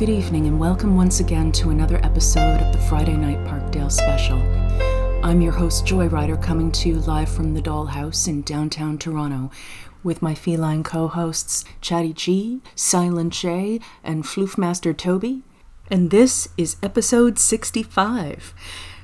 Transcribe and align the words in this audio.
Good 0.00 0.08
evening, 0.08 0.46
and 0.46 0.58
welcome 0.58 0.96
once 0.96 1.20
again 1.20 1.52
to 1.52 1.68
another 1.68 2.02
episode 2.02 2.58
of 2.62 2.72
the 2.72 2.78
Friday 2.88 3.18
Night 3.18 3.36
Parkdale 3.46 3.92
Special. 3.92 4.38
I'm 5.22 5.42
your 5.42 5.52
host, 5.52 5.84
Joyrider, 5.84 6.42
coming 6.42 6.72
to 6.72 6.88
you 6.88 6.94
live 7.00 7.28
from 7.28 7.52
the 7.52 7.60
Dollhouse 7.60 8.26
in 8.26 8.40
downtown 8.40 8.96
Toronto 8.96 9.50
with 10.02 10.22
my 10.22 10.34
feline 10.34 10.82
co 10.82 11.06
hosts, 11.06 11.66
Chatty 11.82 12.14
G, 12.14 12.62
Silent 12.74 13.34
J, 13.34 13.78
and 14.02 14.24
Floofmaster 14.24 14.96
Toby. 14.96 15.42
And 15.90 16.10
this 16.10 16.48
is 16.56 16.76
episode 16.82 17.38
65. 17.38 18.54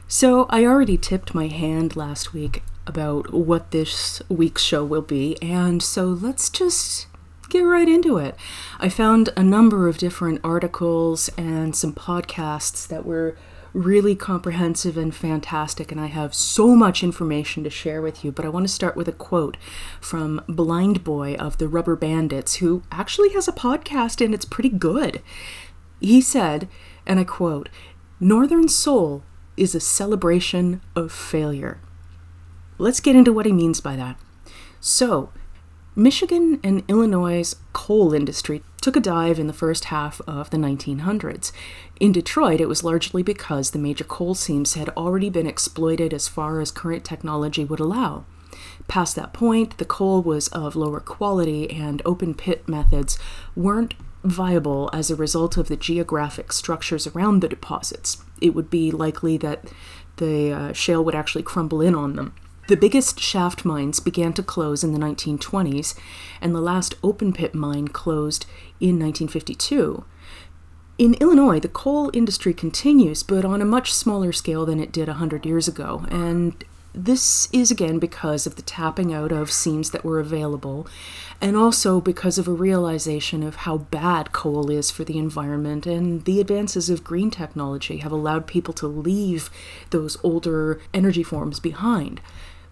So, 0.09 0.47
I 0.49 0.65
already 0.65 0.97
tipped 0.97 1.35
my 1.35 1.49
hand 1.49 1.95
last 1.95 2.33
week 2.33 2.63
about 2.87 3.35
what 3.35 3.71
this 3.71 4.23
week's 4.31 4.63
show 4.63 4.83
will 4.83 5.03
be, 5.03 5.37
and 5.43 5.83
so 5.83 6.07
let's 6.07 6.49
just 6.49 7.07
get 7.49 7.61
right 7.61 7.89
into 7.89 8.19
it. 8.19 8.37
I 8.79 8.89
found 8.89 9.31
a 9.37 9.43
number 9.43 9.89
of 9.89 9.99
different 9.99 10.41
articles 10.43 11.29
and 11.37 11.75
some 11.75 11.93
podcasts 11.93 12.87
that 12.89 13.05
were 13.05 13.37
really 13.73 14.15
comprehensive 14.15 14.97
and 14.97 15.15
fantastic, 15.15 15.93
and 15.93 16.01
I 16.01 16.07
have 16.07 16.35
so 16.35 16.75
much 16.75 17.03
information 17.03 17.63
to 17.65 17.71
share 17.71 18.01
with 18.01 18.25
you. 18.25 18.33
But 18.33 18.47
I 18.47 18.49
want 18.49 18.67
to 18.67 18.73
start 18.73 18.97
with 18.97 19.07
a 19.07 19.13
quote 19.13 19.59
from 20.01 20.43
Blind 20.49 21.05
Boy 21.05 21.35
of 21.35 21.59
the 21.59 21.67
Rubberbandits, 21.67 22.57
who 22.57 22.83
actually 22.91 23.31
has 23.35 23.47
a 23.47 23.53
podcast 23.53 24.25
and 24.25 24.33
it's 24.33 24.47
pretty 24.47 24.71
good. 24.71 25.23
He 26.01 26.23
said, 26.23 26.69
and 27.07 27.21
I 27.21 27.25
quote, 27.25 27.69
Northern 28.19 28.67
Soul 28.67 29.23
is 29.59 29.75
a 29.75 29.81
celebration 29.81 30.81
of 30.95 31.13
failure. 31.13 31.81
Let's 32.79 33.01
get 33.01 33.17
into 33.17 33.33
what 33.33 33.47
he 33.47 33.53
means 33.53 33.81
by 33.81 33.97
that. 33.97 34.19
So, 34.81 35.33
Michigan 35.99 36.61
and 36.63 36.83
Illinois' 36.89 37.55
coal 37.73 38.13
industry 38.13 38.63
took 38.83 38.97
a 38.97 39.01
dive 39.01 39.39
in 39.39 39.47
the 39.47 39.55
first 39.55 39.87
half 39.87 40.21
of 40.27 40.51
the 40.51 40.59
1900s. 40.59 41.53
In 41.99 42.13
Detroit, 42.13 42.61
it 42.61 42.69
was 42.69 42.85
largely 42.85 43.23
because 43.23 43.71
the 43.71 43.79
major 43.79 44.05
coal 44.05 44.35
seams 44.35 44.75
had 44.75 44.91
already 44.91 45.31
been 45.31 45.47
exploited 45.47 46.13
as 46.13 46.29
far 46.29 46.61
as 46.61 46.71
current 46.71 47.03
technology 47.03 47.65
would 47.65 47.81
allow. 47.81 48.27
Past 48.89 49.17
that 49.17 49.33
point, 49.33 49.79
the 49.79 49.87
coal 49.87 50.21
was 50.23 50.49
of 50.49 50.77
lower 50.77 51.01
quality 51.01 51.71
and 51.71 52.03
open 52.05 52.35
pit 52.35 52.69
methods 52.69 53.19
weren't 53.55 53.95
viable 54.23 54.91
as 54.93 55.11
a 55.11 55.17
result 55.17 55.57
of 55.57 55.69
the 55.69 55.77
geographic 55.77 56.53
structures 56.53 57.07
around 57.07 57.41
the 57.41 57.49
deposits. 57.49 58.19
It 58.43 58.55
would 58.55 58.69
be 58.69 58.91
likely 58.91 59.39
that 59.39 59.65
the 60.17 60.53
uh, 60.53 60.73
shale 60.75 61.03
would 61.05 61.15
actually 61.15 61.43
crumble 61.43 61.81
in 61.81 61.95
on 61.95 62.17
them. 62.17 62.35
The 62.69 62.77
biggest 62.77 63.21
shaft 63.21 63.65
mines 63.65 64.01
began 64.01 64.33
to 64.33 64.43
close 64.43 64.83
in 64.83 64.93
the 64.93 64.99
1920s, 64.99 65.95
and 66.41 66.53
the 66.53 66.61
last 66.61 66.97
open 67.03 67.33
pit 67.33 67.55
mine 67.55 67.89
closed 67.89 68.45
in 68.81 68.99
1952. 68.99 70.05
In 70.99 71.15
Illinois, 71.15 71.61
the 71.61 71.69
coal 71.69 72.11
industry 72.13 72.53
continues, 72.53 73.23
but 73.23 73.45
on 73.45 73.63
a 73.63 73.67
much 73.67 73.93
smaller 73.93 74.33
scale 74.33 74.67
than 74.67 74.81
it 74.81 74.91
did 74.91 75.07
100 75.07 75.47
years 75.47 75.69
ago, 75.69 76.07
and 76.11 76.65
this 76.93 77.49
is 77.53 77.71
again 77.71 77.99
because 78.01 78.47
of 78.47 78.57
the 78.57 78.63
tapping 78.63 79.13
out 79.13 79.31
of 79.31 79.53
seams 79.53 79.91
that 79.91 80.05
were 80.05 80.19
available, 80.19 80.89
and 81.41 81.55
also 81.55 82.01
because 82.01 82.39
of 82.39 82.49
a 82.49 82.53
realization 82.53 83.43
of 83.43 83.57
how 83.57 83.77
bad 83.77 84.33
coal 84.33 84.71
is 84.71 84.91
for 84.91 85.05
the 85.05 85.19
environment, 85.19 85.87
and 85.87 86.25
the 86.25 86.41
advances 86.41 86.91
of 86.91 87.05
green 87.05 87.31
technology 87.31 87.99
have 87.99 88.11
allowed 88.11 88.47
people 88.47 88.75
to 88.75 88.89
leave 88.89 89.51
those 89.91 90.17
older 90.25 90.81
energy 90.93 91.23
forms 91.23 91.61
behind. 91.61 92.21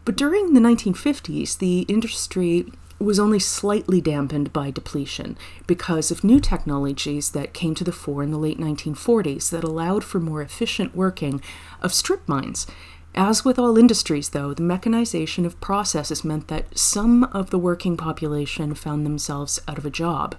But 0.04 0.16
during 0.16 0.52
the 0.52 0.60
1950s, 0.60 1.58
the 1.58 1.80
industry 1.82 2.70
was 2.98 3.18
only 3.18 3.38
slightly 3.38 4.00
dampened 4.00 4.52
by 4.52 4.70
depletion 4.70 5.36
because 5.66 6.10
of 6.10 6.24
new 6.24 6.40
technologies 6.40 7.30
that 7.30 7.52
came 7.52 7.74
to 7.74 7.84
the 7.84 7.92
fore 7.92 8.22
in 8.22 8.30
the 8.30 8.38
late 8.38 8.58
1940s 8.58 9.50
that 9.50 9.64
allowed 9.64 10.04
for 10.04 10.20
more 10.20 10.42
efficient 10.42 10.94
working 10.94 11.40
of 11.82 11.92
strip 11.92 12.26
mines. 12.28 12.66
As 13.14 13.44
with 13.44 13.58
all 13.58 13.78
industries, 13.78 14.30
though, 14.30 14.54
the 14.54 14.62
mechanization 14.62 15.44
of 15.44 15.60
processes 15.60 16.24
meant 16.24 16.48
that 16.48 16.76
some 16.76 17.24
of 17.24 17.50
the 17.50 17.58
working 17.58 17.96
population 17.96 18.74
found 18.74 19.06
themselves 19.06 19.60
out 19.68 19.78
of 19.78 19.86
a 19.86 19.90
job. 19.90 20.36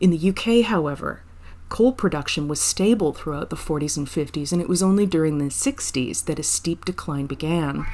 In 0.00 0.10
the 0.10 0.30
UK, 0.30 0.66
however, 0.66 1.22
coal 1.68 1.92
production 1.92 2.48
was 2.48 2.60
stable 2.60 3.12
throughout 3.12 3.50
the 3.50 3.56
40s 3.56 3.96
and 3.96 4.06
50s, 4.06 4.52
and 4.52 4.60
it 4.60 4.68
was 4.68 4.82
only 4.82 5.06
during 5.06 5.38
the 5.38 5.46
60s 5.46 6.24
that 6.24 6.38
a 6.38 6.42
steep 6.42 6.84
decline 6.84 7.26
began. 7.26 7.86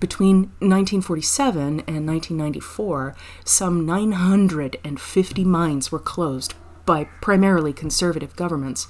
Between 0.00 0.52
1947 0.60 1.62
and 1.62 2.06
1994, 2.06 3.16
some 3.44 3.86
950 3.86 5.44
mines 5.44 5.90
were 5.90 5.98
closed 5.98 6.54
by 6.84 7.04
primarily 7.20 7.72
conservative 7.72 8.36
governments. 8.36 8.86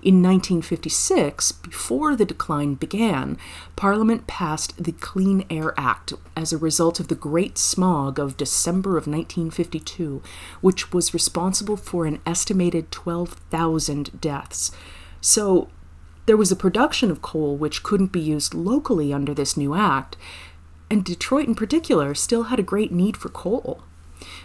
In 0.00 0.22
1956, 0.22 1.50
before 1.52 2.14
the 2.14 2.24
decline 2.24 2.74
began, 2.74 3.36
Parliament 3.74 4.28
passed 4.28 4.82
the 4.82 4.92
Clean 4.92 5.44
Air 5.50 5.74
Act 5.76 6.12
as 6.36 6.52
a 6.52 6.58
result 6.58 7.00
of 7.00 7.08
the 7.08 7.16
Great 7.16 7.58
Smog 7.58 8.20
of 8.20 8.36
December 8.36 8.90
of 8.90 9.08
1952, 9.08 10.22
which 10.60 10.92
was 10.92 11.12
responsible 11.14 11.76
for 11.76 12.06
an 12.06 12.20
estimated 12.24 12.92
12,000 12.92 14.20
deaths. 14.20 14.70
So, 15.20 15.68
there 16.26 16.36
was 16.36 16.52
a 16.52 16.56
production 16.56 17.10
of 17.10 17.22
coal 17.22 17.56
which 17.56 17.82
couldn't 17.82 18.12
be 18.12 18.20
used 18.20 18.54
locally 18.54 19.12
under 19.12 19.34
this 19.34 19.56
new 19.56 19.74
act, 19.74 20.16
and 20.90 21.04
Detroit 21.04 21.46
in 21.46 21.54
particular 21.54 22.14
still 22.14 22.44
had 22.44 22.58
a 22.58 22.62
great 22.62 22.92
need 22.92 23.16
for 23.16 23.28
coal. 23.28 23.82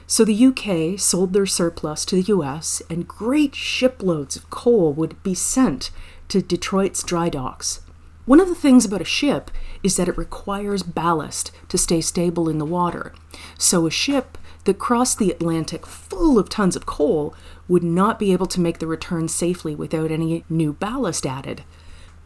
So 0.05 0.23
the 0.23 0.45
UK 0.45 0.99
sold 0.99 1.33
their 1.33 1.45
surplus 1.45 2.05
to 2.05 2.15
the 2.15 2.33
US, 2.33 2.81
and 2.89 3.07
great 3.07 3.55
shiploads 3.55 4.35
of 4.35 4.49
coal 4.49 4.93
would 4.93 5.21
be 5.23 5.33
sent 5.33 5.89
to 6.29 6.41
Detroit's 6.41 7.03
dry 7.03 7.29
docks. 7.29 7.81
One 8.25 8.39
of 8.39 8.47
the 8.47 8.55
things 8.55 8.85
about 8.85 9.01
a 9.01 9.05
ship 9.05 9.51
is 9.81 9.97
that 9.97 10.07
it 10.07 10.17
requires 10.17 10.81
ballast 10.83 11.51
to 11.67 11.77
stay 11.77 11.99
stable 11.99 12.47
in 12.47 12.57
the 12.57 12.65
water. 12.65 13.13
So 13.57 13.85
a 13.85 13.91
ship 13.91 14.37
that 14.63 14.79
crossed 14.79 15.17
the 15.17 15.31
Atlantic 15.31 15.85
full 15.85 16.39
of 16.39 16.47
tons 16.47 16.77
of 16.77 16.85
coal 16.85 17.35
would 17.67 17.83
not 17.83 18.19
be 18.19 18.31
able 18.31 18.45
to 18.45 18.61
make 18.61 18.79
the 18.79 18.87
return 18.87 19.27
safely 19.27 19.75
without 19.75 20.09
any 20.09 20.45
new 20.49 20.71
ballast 20.71 21.25
added. 21.25 21.63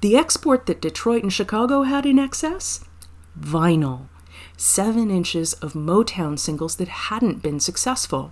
The 0.01 0.15
export 0.15 0.67
that 0.67 0.81
Detroit 0.81 1.23
and 1.23 1.33
Chicago 1.33 1.81
had 1.81 2.05
in 2.05 2.19
excess 2.19 2.83
vinyl, 3.39 4.07
seven 4.55 5.09
inches 5.11 5.53
of 5.53 5.73
Motown 5.73 6.37
singles 6.37 6.75
that 6.77 6.87
hadn't 6.87 7.41
been 7.41 7.59
successful. 7.59 8.31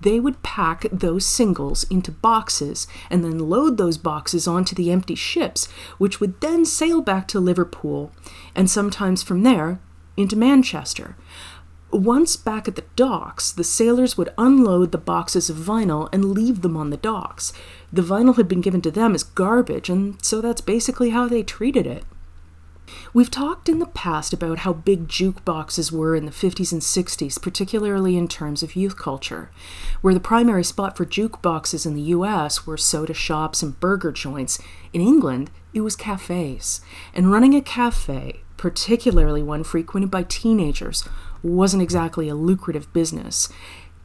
They 0.00 0.20
would 0.20 0.42
pack 0.42 0.86
those 0.92 1.24
singles 1.24 1.84
into 1.84 2.12
boxes 2.12 2.86
and 3.10 3.24
then 3.24 3.38
load 3.38 3.78
those 3.78 3.96
boxes 3.96 4.46
onto 4.46 4.74
the 4.74 4.90
empty 4.90 5.14
ships, 5.14 5.66
which 5.98 6.20
would 6.20 6.40
then 6.40 6.64
sail 6.64 7.00
back 7.00 7.26
to 7.28 7.40
Liverpool 7.40 8.12
and 8.54 8.68
sometimes 8.68 9.22
from 9.22 9.42
there 9.44 9.80
into 10.16 10.36
Manchester. 10.36 11.16
Once 11.90 12.34
back 12.36 12.66
at 12.66 12.74
the 12.74 12.84
docks, 12.96 13.52
the 13.52 13.62
sailors 13.62 14.18
would 14.18 14.34
unload 14.36 14.90
the 14.90 14.98
boxes 14.98 15.48
of 15.48 15.56
vinyl 15.56 16.08
and 16.12 16.32
leave 16.32 16.62
them 16.62 16.76
on 16.76 16.90
the 16.90 16.96
docks. 16.96 17.52
The 17.92 18.02
vinyl 18.02 18.36
had 18.36 18.48
been 18.48 18.60
given 18.60 18.82
to 18.82 18.90
them 18.90 19.14
as 19.14 19.22
garbage, 19.22 19.88
and 19.88 20.22
so 20.24 20.40
that's 20.40 20.60
basically 20.60 21.10
how 21.10 21.28
they 21.28 21.44
treated 21.44 21.86
it. 21.86 22.04
We've 23.12 23.30
talked 23.30 23.68
in 23.68 23.78
the 23.78 23.86
past 23.86 24.32
about 24.32 24.60
how 24.60 24.72
big 24.72 25.08
jukeboxes 25.08 25.90
were 25.90 26.14
in 26.14 26.26
the 26.26 26.32
50s 26.32 26.72
and 26.72 26.82
60s, 26.82 27.40
particularly 27.40 28.16
in 28.16 28.28
terms 28.28 28.62
of 28.62 28.76
youth 28.76 28.96
culture, 28.96 29.50
where 30.00 30.14
the 30.14 30.20
primary 30.20 30.64
spot 30.64 30.96
for 30.96 31.06
jukeboxes 31.06 31.86
in 31.86 31.94
the 31.94 32.02
US 32.02 32.66
were 32.66 32.76
soda 32.76 33.14
shops 33.14 33.62
and 33.62 33.78
burger 33.80 34.12
joints. 34.12 34.58
In 34.92 35.00
England, 35.00 35.50
it 35.72 35.80
was 35.80 35.96
cafes. 35.96 36.80
And 37.14 37.30
running 37.32 37.54
a 37.54 37.60
cafe, 37.60 38.40
particularly 38.56 39.42
one 39.42 39.64
frequented 39.64 40.10
by 40.10 40.24
teenagers, 40.24 41.08
wasn't 41.42 41.82
exactly 41.82 42.28
a 42.28 42.34
lucrative 42.34 42.92
business. 42.92 43.48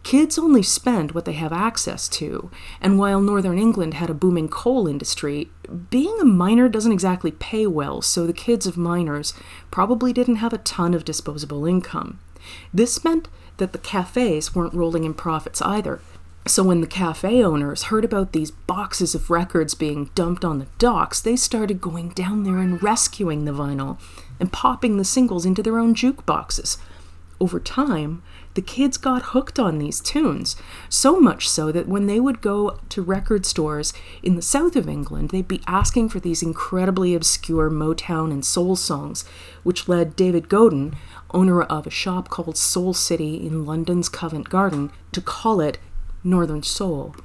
Kids 0.03 0.39
only 0.39 0.63
spend 0.63 1.11
what 1.11 1.25
they 1.25 1.33
have 1.33 1.51
access 1.51 2.07
to, 2.07 2.49
and 2.81 2.97
while 2.97 3.21
Northern 3.21 3.59
England 3.59 3.95
had 3.95 4.09
a 4.09 4.13
booming 4.13 4.47
coal 4.47 4.87
industry, 4.87 5.51
being 5.89 6.17
a 6.19 6.25
miner 6.25 6.69
doesn't 6.69 6.91
exactly 6.91 7.31
pay 7.31 7.67
well, 7.67 8.01
so 8.01 8.25
the 8.25 8.33
kids 8.33 8.65
of 8.65 8.77
miners 8.77 9.33
probably 9.71 10.13
didn't 10.13 10.37
have 10.37 10.53
a 10.53 10.59
ton 10.59 10.93
of 10.93 11.05
disposable 11.05 11.65
income. 11.65 12.19
This 12.73 13.03
meant 13.03 13.27
that 13.57 13.73
the 13.73 13.77
cafes 13.77 14.55
weren't 14.55 14.73
rolling 14.73 15.03
in 15.03 15.13
profits 15.13 15.61
either. 15.61 15.99
So 16.47 16.63
when 16.63 16.81
the 16.81 16.87
cafe 16.87 17.43
owners 17.43 17.83
heard 17.83 18.05
about 18.05 18.31
these 18.31 18.49
boxes 18.49 19.13
of 19.13 19.29
records 19.29 19.75
being 19.75 20.09
dumped 20.15 20.43
on 20.43 20.57
the 20.57 20.67
docks, 20.79 21.21
they 21.21 21.35
started 21.35 21.81
going 21.81 22.09
down 22.09 22.43
there 22.43 22.57
and 22.57 22.81
rescuing 22.81 23.45
the 23.45 23.51
vinyl 23.51 23.99
and 24.39 24.51
popping 24.51 24.97
the 24.97 25.05
singles 25.05 25.45
into 25.45 25.61
their 25.61 25.77
own 25.77 25.93
jukeboxes. 25.93 26.77
Over 27.39 27.59
time, 27.59 28.23
the 28.55 28.61
kids 28.61 28.97
got 28.97 29.21
hooked 29.21 29.59
on 29.59 29.77
these 29.77 30.01
tunes, 30.01 30.55
so 30.89 31.19
much 31.19 31.47
so 31.47 31.71
that 31.71 31.87
when 31.87 32.07
they 32.07 32.19
would 32.19 32.41
go 32.41 32.79
to 32.89 33.01
record 33.01 33.45
stores 33.45 33.93
in 34.23 34.35
the 34.35 34.41
south 34.41 34.75
of 34.75 34.89
England, 34.89 35.29
they'd 35.29 35.47
be 35.47 35.61
asking 35.67 36.09
for 36.09 36.19
these 36.19 36.41
incredibly 36.41 37.13
obscure 37.13 37.69
Motown 37.69 38.31
and 38.31 38.43
soul 38.43 38.75
songs, 38.75 39.23
which 39.63 39.87
led 39.87 40.15
David 40.15 40.49
Godin, 40.49 40.95
owner 41.31 41.61
of 41.61 41.85
a 41.85 41.91
shop 41.91 42.29
called 42.29 42.57
Soul 42.57 42.93
City 42.93 43.35
in 43.45 43.65
London's 43.65 44.09
Covent 44.09 44.49
Garden, 44.49 44.91
to 45.11 45.21
call 45.21 45.61
it 45.61 45.77
Northern 46.23 46.63
Soul. 46.63 47.15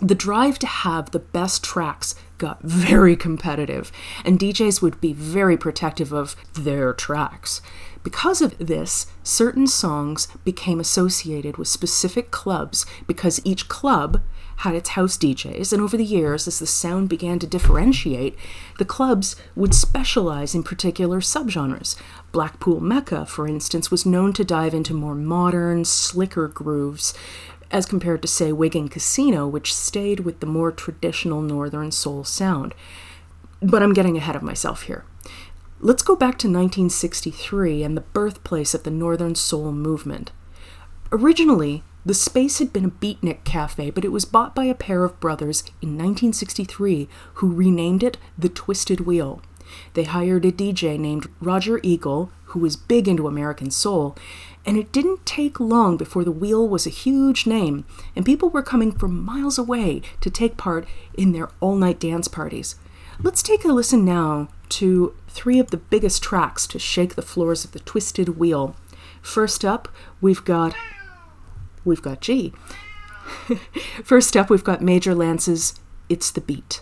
the 0.00 0.14
drive 0.14 0.58
to 0.58 0.66
have 0.66 1.10
the 1.10 1.18
best 1.18 1.64
tracks 1.64 2.14
got 2.38 2.60
very 2.62 3.16
competitive, 3.16 3.90
and 4.24 4.38
DJs 4.38 4.82
would 4.82 5.00
be 5.00 5.12
very 5.12 5.56
protective 5.56 6.12
of 6.12 6.36
their 6.54 6.92
tracks. 6.92 7.62
Because 8.06 8.40
of 8.40 8.56
this, 8.58 9.08
certain 9.24 9.66
songs 9.66 10.28
became 10.44 10.78
associated 10.78 11.56
with 11.56 11.66
specific 11.66 12.30
clubs 12.30 12.86
because 13.08 13.40
each 13.44 13.66
club 13.66 14.22
had 14.58 14.76
its 14.76 14.90
house 14.90 15.18
DJs, 15.18 15.72
and 15.72 15.82
over 15.82 15.96
the 15.96 16.04
years, 16.04 16.46
as 16.46 16.60
the 16.60 16.68
sound 16.68 17.08
began 17.08 17.40
to 17.40 17.48
differentiate, 17.48 18.38
the 18.78 18.84
clubs 18.84 19.34
would 19.56 19.74
specialize 19.74 20.54
in 20.54 20.62
particular 20.62 21.18
subgenres. 21.18 21.96
Blackpool 22.30 22.78
Mecca, 22.78 23.26
for 23.26 23.48
instance, 23.48 23.90
was 23.90 24.06
known 24.06 24.32
to 24.34 24.44
dive 24.44 24.72
into 24.72 24.94
more 24.94 25.16
modern, 25.16 25.84
slicker 25.84 26.46
grooves, 26.46 27.12
as 27.72 27.86
compared 27.86 28.22
to, 28.22 28.28
say, 28.28 28.52
Wigan 28.52 28.86
Casino, 28.88 29.48
which 29.48 29.74
stayed 29.74 30.20
with 30.20 30.38
the 30.38 30.46
more 30.46 30.70
traditional 30.70 31.42
Northern 31.42 31.90
Soul 31.90 32.22
sound. 32.22 32.72
But 33.60 33.82
I'm 33.82 33.94
getting 33.94 34.16
ahead 34.16 34.36
of 34.36 34.44
myself 34.44 34.82
here. 34.82 35.04
Let's 35.78 36.02
go 36.02 36.16
back 36.16 36.38
to 36.38 36.48
1963 36.48 37.82
and 37.82 37.96
the 37.96 38.00
birthplace 38.00 38.72
of 38.72 38.84
the 38.84 38.90
Northern 38.90 39.34
Soul 39.34 39.72
movement. 39.72 40.32
Originally, 41.12 41.82
the 42.06 42.14
space 42.14 42.60
had 42.60 42.72
been 42.72 42.86
a 42.86 42.90
beatnik 42.90 43.44
cafe, 43.44 43.90
but 43.90 44.02
it 44.02 44.12
was 44.12 44.24
bought 44.24 44.54
by 44.54 44.64
a 44.64 44.74
pair 44.74 45.04
of 45.04 45.20
brothers 45.20 45.60
in 45.82 45.90
1963 45.90 47.08
who 47.34 47.52
renamed 47.52 48.02
it 48.02 48.16
the 48.38 48.48
Twisted 48.48 49.00
Wheel. 49.00 49.42
They 49.92 50.04
hired 50.04 50.46
a 50.46 50.52
DJ 50.52 50.98
named 50.98 51.28
Roger 51.40 51.78
Eagle, 51.82 52.30
who 52.46 52.60
was 52.60 52.76
big 52.76 53.06
into 53.06 53.28
American 53.28 53.70
soul, 53.70 54.16
and 54.64 54.78
it 54.78 54.92
didn't 54.92 55.26
take 55.26 55.60
long 55.60 55.98
before 55.98 56.24
the 56.24 56.30
wheel 56.30 56.66
was 56.66 56.86
a 56.86 56.90
huge 56.90 57.46
name, 57.46 57.84
and 58.14 58.24
people 58.24 58.48
were 58.48 58.62
coming 58.62 58.92
from 58.92 59.22
miles 59.22 59.58
away 59.58 60.00
to 60.22 60.30
take 60.30 60.56
part 60.56 60.88
in 61.18 61.32
their 61.32 61.50
all 61.60 61.76
night 61.76 62.00
dance 62.00 62.28
parties. 62.28 62.76
Let's 63.22 63.42
take 63.42 63.64
a 63.64 63.68
listen 63.68 64.04
now 64.04 64.48
to 64.68 65.14
three 65.36 65.58
of 65.58 65.70
the 65.70 65.76
biggest 65.76 66.22
tracks 66.22 66.66
to 66.66 66.78
shake 66.78 67.14
the 67.14 67.20
floors 67.20 67.62
of 67.62 67.72
the 67.72 67.80
Twisted 67.80 68.38
Wheel. 68.38 68.74
First 69.20 69.66
up, 69.66 69.86
we've 70.22 70.42
got 70.44 70.74
we've 71.84 72.00
got 72.00 72.22
G. 72.22 72.54
First 74.02 74.34
up, 74.34 74.48
we've 74.48 74.64
got 74.64 74.80
Major 74.80 75.14
Lance's 75.14 75.78
It's 76.08 76.30
the 76.30 76.40
Beat. 76.40 76.80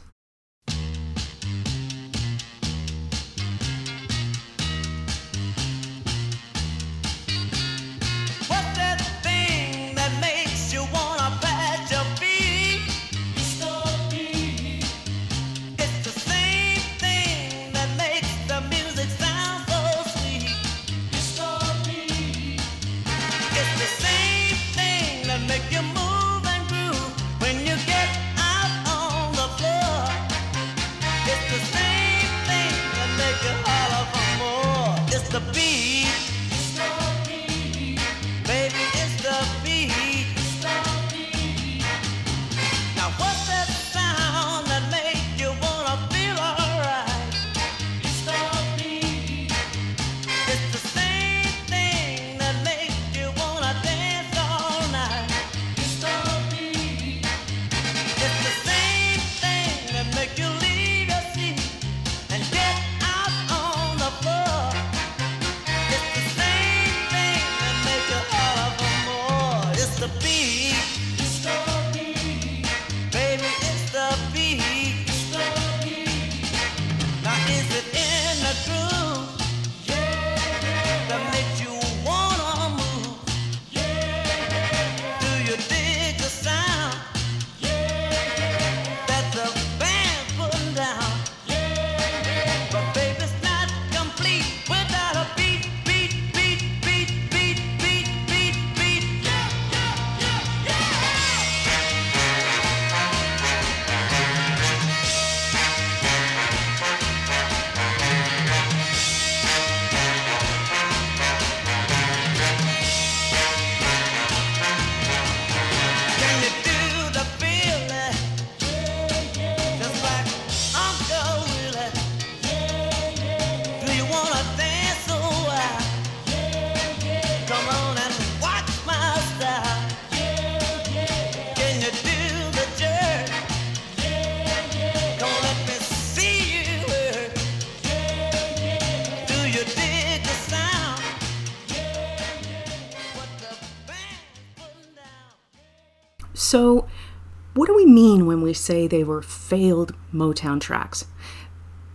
We 148.54 148.58
say 148.58 148.86
they 148.86 149.02
were 149.02 149.20
failed 149.20 149.96
Motown 150.12 150.60
tracks? 150.60 151.06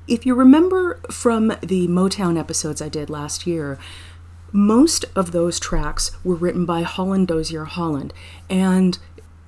If 0.10 0.25
you 0.25 0.36
remember 0.36 1.00
from 1.10 1.54
the 1.63 1.88
Motown 1.88 2.38
episodes 2.38 2.82
I 2.82 2.89
did 2.89 3.10
last 3.10 3.48
year, 3.48 3.80
most 4.51 5.06
of 5.16 5.32
those 5.32 5.58
tracks 5.58 6.12
were 6.22 6.36
written 6.36 6.66
by 6.66 6.82
Holland 6.82 7.30
Dozier 7.30 7.63
Holland. 7.63 8.13
And 8.50 9.00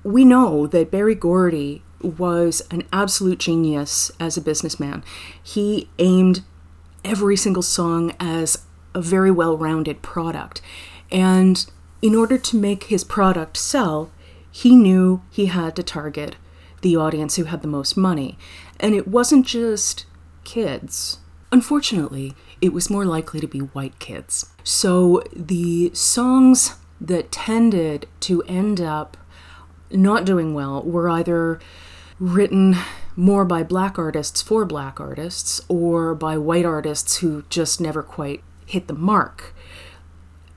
we 0.02 0.24
know 0.24 0.66
that 0.66 0.90
Berry 0.90 1.14
Gordy 1.14 1.82
was 2.00 2.62
an 2.70 2.84
absolute 2.94 3.40
genius 3.40 4.10
as 4.18 4.38
a 4.38 4.40
businessman. 4.40 5.04
He 5.42 5.90
aimed 5.98 6.42
every 7.04 7.36
single 7.36 7.62
song 7.62 8.14
as 8.18 8.64
a 8.94 9.02
very 9.02 9.30
well 9.30 9.58
rounded 9.58 10.00
product. 10.00 10.62
And 11.10 11.70
in 12.00 12.14
order 12.14 12.38
to 12.38 12.56
make 12.56 12.84
his 12.84 13.04
product 13.04 13.58
sell, 13.58 14.10
he 14.50 14.74
knew 14.74 15.20
he 15.30 15.44
had 15.44 15.76
to 15.76 15.82
target 15.82 16.36
the 16.82 16.96
audience 16.96 17.36
who 17.36 17.44
had 17.44 17.62
the 17.62 17.68
most 17.68 17.96
money. 17.96 18.38
And 18.78 18.94
it 18.94 19.08
wasn't 19.08 19.46
just 19.46 20.06
kids. 20.44 21.18
Unfortunately, 21.50 22.34
it 22.60 22.72
was 22.72 22.90
more 22.90 23.04
likely 23.04 23.40
to 23.40 23.46
be 23.46 23.58
white 23.58 23.98
kids. 23.98 24.46
So 24.64 25.22
the 25.34 25.90
songs 25.94 26.76
that 27.00 27.32
tended 27.32 28.06
to 28.20 28.42
end 28.42 28.80
up 28.80 29.16
not 29.90 30.24
doing 30.24 30.54
well 30.54 30.82
were 30.82 31.08
either 31.08 31.60
written 32.18 32.76
more 33.16 33.44
by 33.44 33.62
black 33.62 33.98
artists 33.98 34.40
for 34.40 34.64
black 34.64 35.00
artists 35.00 35.60
or 35.68 36.14
by 36.14 36.38
white 36.38 36.64
artists 36.64 37.18
who 37.18 37.42
just 37.50 37.80
never 37.80 38.02
quite 38.02 38.42
hit 38.64 38.86
the 38.86 38.94
mark. 38.94 39.54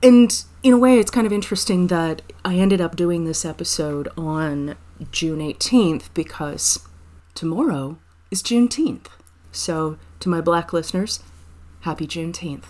And 0.02 0.44
in 0.62 0.72
a 0.72 0.78
way, 0.78 0.98
it's 0.98 1.10
kind 1.10 1.26
of 1.26 1.32
interesting 1.32 1.88
that 1.88 2.22
I 2.44 2.56
ended 2.56 2.80
up 2.80 2.96
doing 2.96 3.24
this 3.24 3.44
episode 3.44 4.08
on 4.16 4.76
June 5.10 5.40
18th 5.40 6.08
because 6.14 6.86
tomorrow 7.34 7.98
is 8.30 8.42
Juneteenth. 8.42 9.06
So, 9.52 9.98
to 10.20 10.28
my 10.28 10.40
black 10.40 10.72
listeners, 10.72 11.22
happy 11.80 12.06
Juneteenth. 12.06 12.64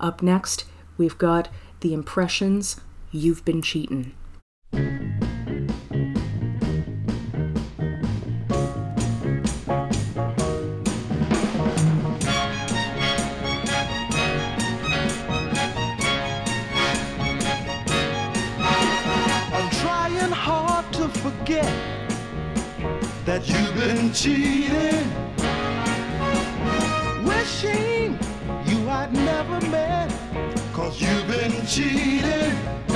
Up 0.00 0.22
next, 0.22 0.64
we've 0.96 1.18
got 1.18 1.48
The 1.80 1.94
Impressions 1.94 2.80
You've 3.10 3.44
Been 3.44 3.62
Cheatin'. 3.62 4.14
That 23.32 23.48
you've 23.48 23.74
been 23.74 24.12
cheating. 24.12 25.08
Wishing 27.24 28.18
you 28.66 28.90
I'd 28.90 29.10
never 29.14 29.58
met, 29.68 30.12
cause 30.74 31.00
you've 31.00 31.26
been 31.26 31.66
cheating. 31.66 32.91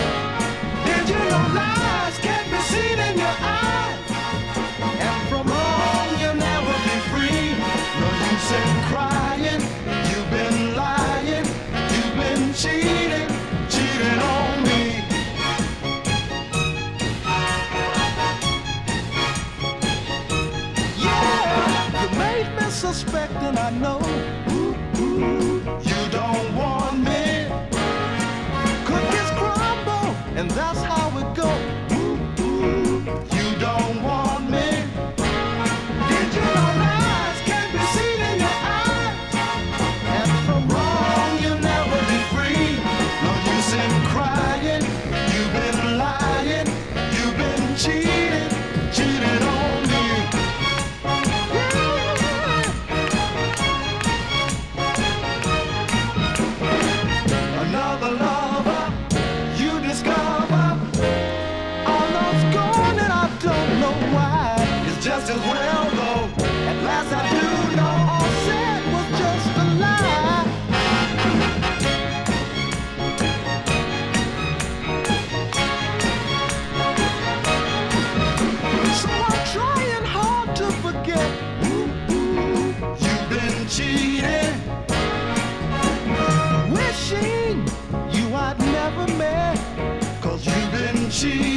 Been 91.34 91.55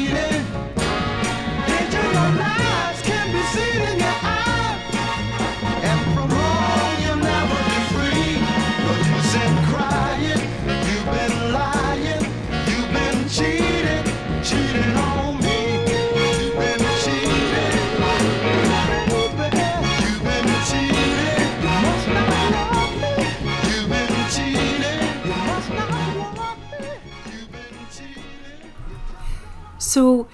So, 29.90 30.28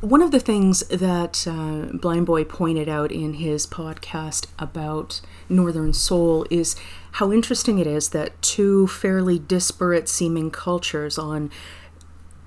one 0.00 0.22
of 0.22 0.30
the 0.30 0.38
things 0.38 0.86
that 0.86 1.44
uh, 1.44 1.96
Blind 1.96 2.24
Boy 2.24 2.44
pointed 2.44 2.88
out 2.88 3.10
in 3.10 3.34
his 3.34 3.66
podcast 3.66 4.46
about 4.60 5.20
Northern 5.48 5.92
Soul 5.92 6.46
is 6.52 6.76
how 7.18 7.32
interesting 7.32 7.80
it 7.80 7.88
is 7.88 8.10
that 8.10 8.40
two 8.42 8.86
fairly 8.86 9.40
disparate 9.40 10.08
seeming 10.08 10.52
cultures 10.52 11.18
on 11.18 11.50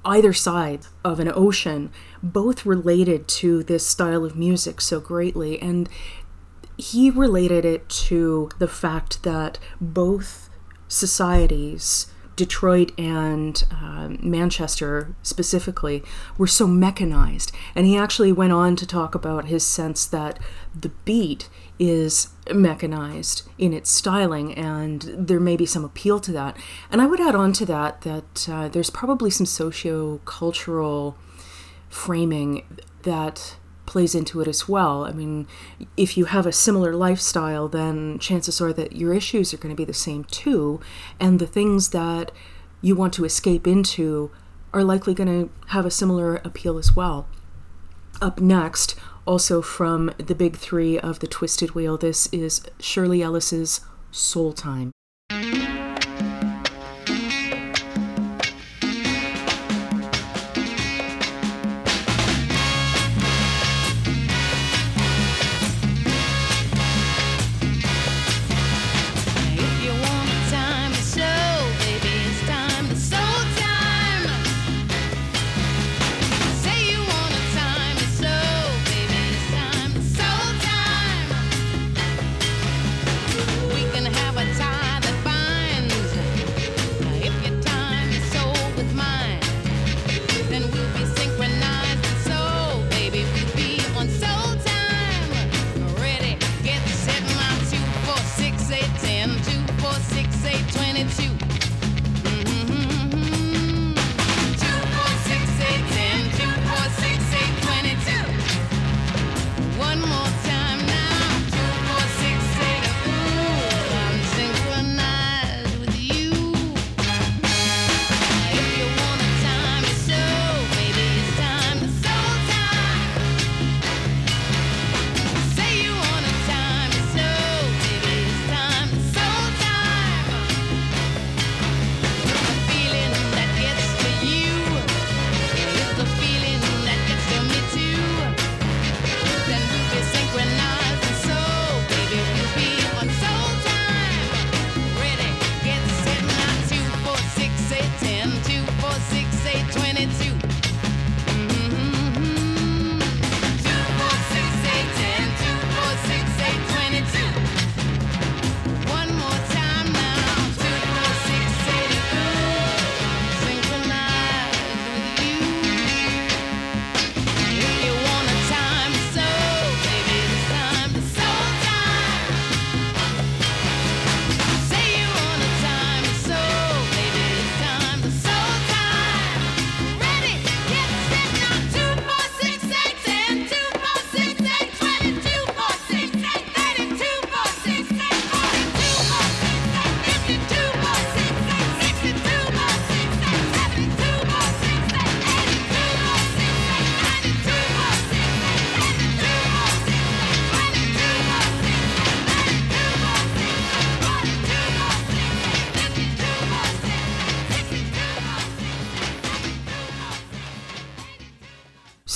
either 0.05 0.31
side 0.31 0.85
of 1.03 1.19
an 1.19 1.29
ocean 1.35 1.91
both 2.23 2.65
related 2.65 3.27
to 3.39 3.61
this 3.61 3.85
style 3.85 4.23
of 4.23 4.37
music 4.37 4.79
so 4.79 5.01
greatly. 5.01 5.61
And 5.61 5.89
he 6.77 7.09
related 7.09 7.65
it 7.65 7.89
to 8.07 8.49
the 8.59 8.69
fact 8.69 9.23
that 9.23 9.59
both 9.81 10.49
societies, 10.87 12.07
Detroit 12.39 12.97
and 12.97 13.61
um, 13.69 14.17
Manchester 14.21 15.13
specifically, 15.23 16.01
were 16.37 16.47
so 16.47 16.65
mechanized. 16.65 17.51
And 17.75 17.85
he 17.85 17.97
actually 17.97 18.31
went 18.31 18.53
on 18.53 18.77
to 18.77 18.87
talk 18.87 19.13
about 19.13 19.45
his 19.45 19.65
sense 19.65 20.05
that 20.05 20.39
the 20.73 20.87
beat 21.03 21.49
is 21.77 22.29
mechanized 22.53 23.43
in 23.57 23.73
its 23.73 23.91
styling, 23.91 24.55
and 24.55 25.01
there 25.01 25.41
may 25.41 25.57
be 25.57 25.65
some 25.65 25.83
appeal 25.83 26.21
to 26.21 26.31
that. 26.31 26.55
And 26.89 27.01
I 27.01 27.07
would 27.07 27.19
add 27.19 27.35
on 27.35 27.51
to 27.53 27.65
that 27.65 28.01
that 28.01 28.47
uh, 28.49 28.69
there's 28.69 28.89
probably 28.89 29.29
some 29.29 29.45
socio 29.45 30.19
cultural 30.19 31.17
framing 31.89 32.63
that 33.03 33.57
plays 33.89 34.13
into 34.13 34.39
it 34.39 34.47
as 34.47 34.69
well. 34.69 35.03
I 35.03 35.11
mean, 35.11 35.47
if 35.97 36.15
you 36.15 36.25
have 36.25 36.45
a 36.45 36.51
similar 36.51 36.95
lifestyle, 36.95 37.67
then 37.67 38.19
chances 38.19 38.61
are 38.61 38.71
that 38.73 38.95
your 38.95 39.15
issues 39.15 39.51
are 39.51 39.57
going 39.57 39.75
to 39.75 39.75
be 39.75 39.83
the 39.83 39.93
same 39.95 40.25
too, 40.25 40.79
and 41.19 41.39
the 41.39 41.47
things 41.47 41.89
that 41.89 42.31
you 42.81 42.95
want 42.95 43.13
to 43.15 43.25
escape 43.25 43.65
into 43.65 44.29
are 44.73 44.83
likely 44.83 45.15
going 45.15 45.27
to 45.27 45.49
have 45.69 45.87
a 45.87 45.91
similar 45.91 46.35
appeal 46.45 46.77
as 46.77 46.95
well. 46.95 47.27
Up 48.21 48.39
next, 48.39 48.95
also 49.25 49.59
from 49.63 50.11
the 50.17 50.35
big 50.35 50.55
three 50.55 50.99
of 50.99 51.19
the 51.19 51.27
Twisted 51.27 51.73
Wheel, 51.73 51.97
this 51.97 52.29
is 52.31 52.61
Shirley 52.79 53.23
Ellis's 53.23 53.81
Soul 54.11 54.53
Time. 54.53 54.91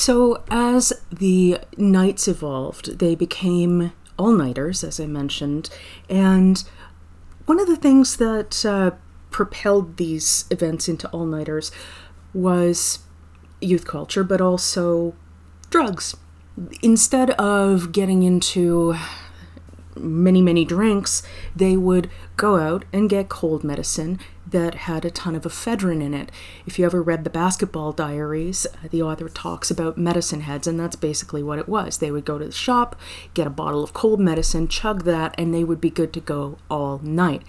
So, 0.05 0.43
as 0.49 0.91
the 1.13 1.59
nights 1.77 2.27
evolved, 2.27 2.99
they 2.99 3.15
became 3.15 3.93
all 4.19 4.33
nighters, 4.33 4.83
as 4.83 4.99
I 4.99 5.05
mentioned. 5.05 5.69
And 6.09 6.61
one 7.45 7.57
of 7.57 7.67
the 7.67 7.77
things 7.77 8.17
that 8.17 8.65
uh, 8.65 8.91
propelled 9.31 9.95
these 9.95 10.43
events 10.51 10.89
into 10.89 11.07
all 11.11 11.25
nighters 11.25 11.71
was 12.33 12.99
youth 13.61 13.87
culture, 13.87 14.25
but 14.25 14.41
also 14.41 15.15
drugs. 15.69 16.17
Instead 16.81 17.29
of 17.39 17.93
getting 17.93 18.23
into 18.23 18.95
many, 19.95 20.41
many 20.41 20.65
drinks, 20.65 21.23
they 21.55 21.77
would 21.77 22.09
go 22.35 22.57
out 22.57 22.83
and 22.91 23.09
get 23.09 23.29
cold 23.29 23.63
medicine 23.63 24.19
that 24.53 24.75
had 24.75 25.03
a 25.03 25.11
ton 25.11 25.35
of 25.35 25.43
ephedrine 25.43 26.01
in 26.01 26.13
it. 26.13 26.31
If 26.65 26.79
you 26.79 26.85
ever 26.85 27.01
read 27.01 27.25
the 27.25 27.29
Basketball 27.29 27.91
Diaries, 27.91 28.65
uh, 28.65 28.87
the 28.89 29.01
author 29.01 29.27
talks 29.27 29.69
about 29.69 29.97
medicine 29.97 30.41
heads, 30.41 30.67
and 30.67 30.79
that's 30.79 30.95
basically 30.95 31.43
what 31.43 31.59
it 31.59 31.67
was. 31.67 31.97
They 31.97 32.11
would 32.11 32.23
go 32.23 32.37
to 32.37 32.45
the 32.45 32.51
shop, 32.51 32.95
get 33.33 33.47
a 33.47 33.49
bottle 33.49 33.83
of 33.83 33.93
cold 33.93 34.21
medicine, 34.21 34.69
chug 34.69 35.03
that, 35.03 35.35
and 35.37 35.53
they 35.53 35.63
would 35.65 35.81
be 35.81 35.89
good 35.89 36.13
to 36.13 36.21
go 36.21 36.57
all 36.69 36.99
night. 36.99 37.41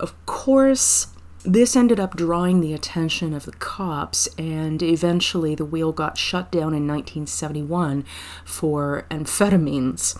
Of 0.00 0.14
course, 0.26 1.08
this 1.44 1.76
ended 1.76 2.00
up 2.00 2.16
drawing 2.16 2.60
the 2.60 2.74
attention 2.74 3.32
of 3.32 3.44
the 3.44 3.52
cops, 3.52 4.26
and 4.36 4.82
eventually 4.82 5.54
the 5.54 5.64
wheel 5.64 5.92
got 5.92 6.18
shut 6.18 6.50
down 6.50 6.74
in 6.74 6.86
1971 6.86 8.04
for 8.44 9.06
amphetamines. 9.10 10.18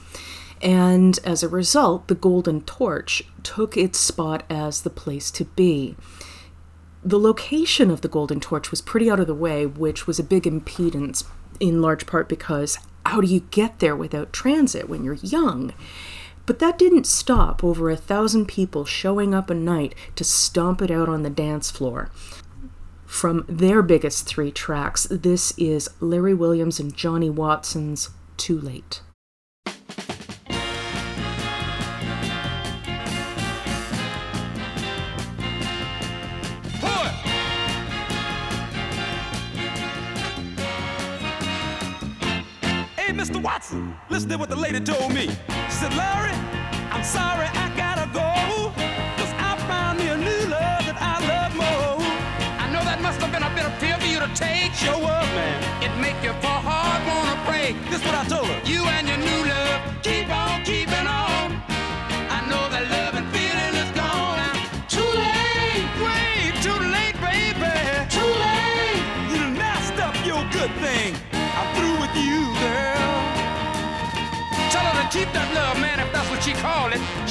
And 0.61 1.19
as 1.25 1.43
a 1.43 1.49
result, 1.49 2.09
the 2.09 2.15
Golden 2.15 2.63
Torch 2.63 3.23
took 3.43 3.77
its 3.77 3.99
spot 3.99 4.45
as 4.51 4.83
the 4.83 4.91
place 4.91 5.31
to 5.33 5.45
be. 5.45 5.97
The 7.05 7.19
location 7.19 7.91
of 7.91 8.01
the 8.01 8.09
Golden 8.09 8.41
Torch 8.41 8.71
was 8.71 8.83
pretty 8.83 9.11
out 9.11 9.21
of 9.21 9.29
the 9.29 9.35
way, 9.35 9.67
which 9.67 10.07
was 10.07 10.19
a 10.19 10.25
big 10.25 10.45
impedance, 10.45 11.25
in 11.61 11.81
large 11.81 12.07
part 12.07 12.29
because 12.29 12.79
how 13.07 13.21
do 13.21 13.27
you 13.27 13.41
get 13.51 13.79
there 13.79 13.97
without 13.97 14.33
transit 14.33 14.89
when 14.89 15.05
you're 15.05 15.15
young? 15.15 15.73
But 16.45 16.59
that 16.59 16.79
didn't 16.79 17.07
stop 17.07 17.63
over 17.63 17.91
a 17.91 17.97
thousand 17.97 18.47
people 18.47 18.85
showing 18.85 19.35
up 19.35 19.51
a 19.51 19.55
night 19.55 19.95
to 20.17 20.25
stomp 20.25 20.83
it 20.83 20.91
out 20.91 21.09
on 21.09 21.23
the 21.23 21.31
dance 21.31 21.71
floor. 21.71 22.11
From 23.07 23.45
their 23.49 23.81
biggest 23.83 24.27
three 24.27 24.51
tracks, 24.51 25.07
this 25.11 25.53
is 25.57 25.89
Larry 26.01 26.35
Williams 26.35 26.79
and 26.81 26.95
Johnny 26.95 27.31
Watson's 27.31 28.11
Too 28.37 28.61
Late. 28.61 29.01
Told 44.81 45.13
me. 45.13 45.27
She 45.27 45.71
said, 45.71 45.95
Larry, 45.95 46.18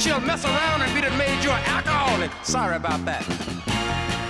She'll 0.08 0.20
mess 0.20 0.42
around 0.42 0.80
and 0.80 0.90
be 0.94 1.00
you 1.44 1.50
an 1.52 1.62
alcoholic. 1.68 2.30
Sorry 2.42 2.76
about 2.76 3.04
that. 3.04 3.20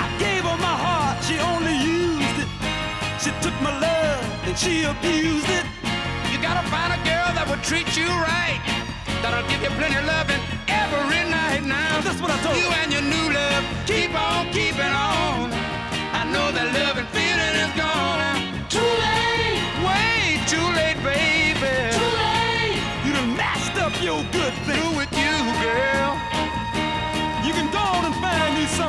I 0.03 0.11
gave 0.19 0.43
her 0.43 0.59
my 0.59 0.75
heart, 0.75 1.23
she 1.23 1.39
only 1.39 1.71
used 1.79 2.39
it. 2.43 2.51
She 3.23 3.31
took 3.39 3.55
my 3.63 3.71
love 3.79 4.19
and 4.43 4.59
she 4.59 4.83
abused 4.83 5.47
it. 5.47 5.63
You 6.35 6.43
gotta 6.43 6.67
find 6.67 6.91
a 6.91 7.01
girl 7.07 7.31
that 7.31 7.47
will 7.47 7.63
treat 7.63 7.95
you 7.95 8.11
right. 8.11 8.59
That'll 9.23 9.47
give 9.47 9.63
you 9.63 9.71
plenty 9.79 9.95
of 10.03 10.07
loving 10.11 10.43
every 10.67 11.23
night 11.31 11.63
now. 11.63 12.03
That's 12.03 12.19
what 12.19 12.35
I 12.35 12.39
told 12.43 12.59
You 12.59 12.67
and 12.83 12.91
your 12.91 13.07
new 13.07 13.27
love 13.31 13.63
keep 13.87 14.11
on 14.19 14.51
keeping 14.51 14.83
on. 14.83 15.55
I 16.11 16.27
know 16.27 16.51
that 16.59 16.75
love 16.75 16.99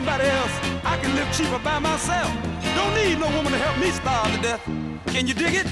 somebody 0.10 0.30
else. 0.30 0.52
I 0.84 0.98
can 0.98 1.15
live 1.15 1.32
cheaper 1.32 1.60
by 1.60 1.80
myself. 1.80 2.32
Don't 2.76 2.93
need 2.95 3.19
no 3.19 3.28
woman 3.28 3.52
to 3.52 3.58
help 3.58 3.78
me 3.80 3.91
starve 3.91 4.34
to 4.36 4.41
death. 4.41 4.63
Can 5.08 5.28
you 5.28 5.34
dig 5.34 5.54
it? 5.54 5.67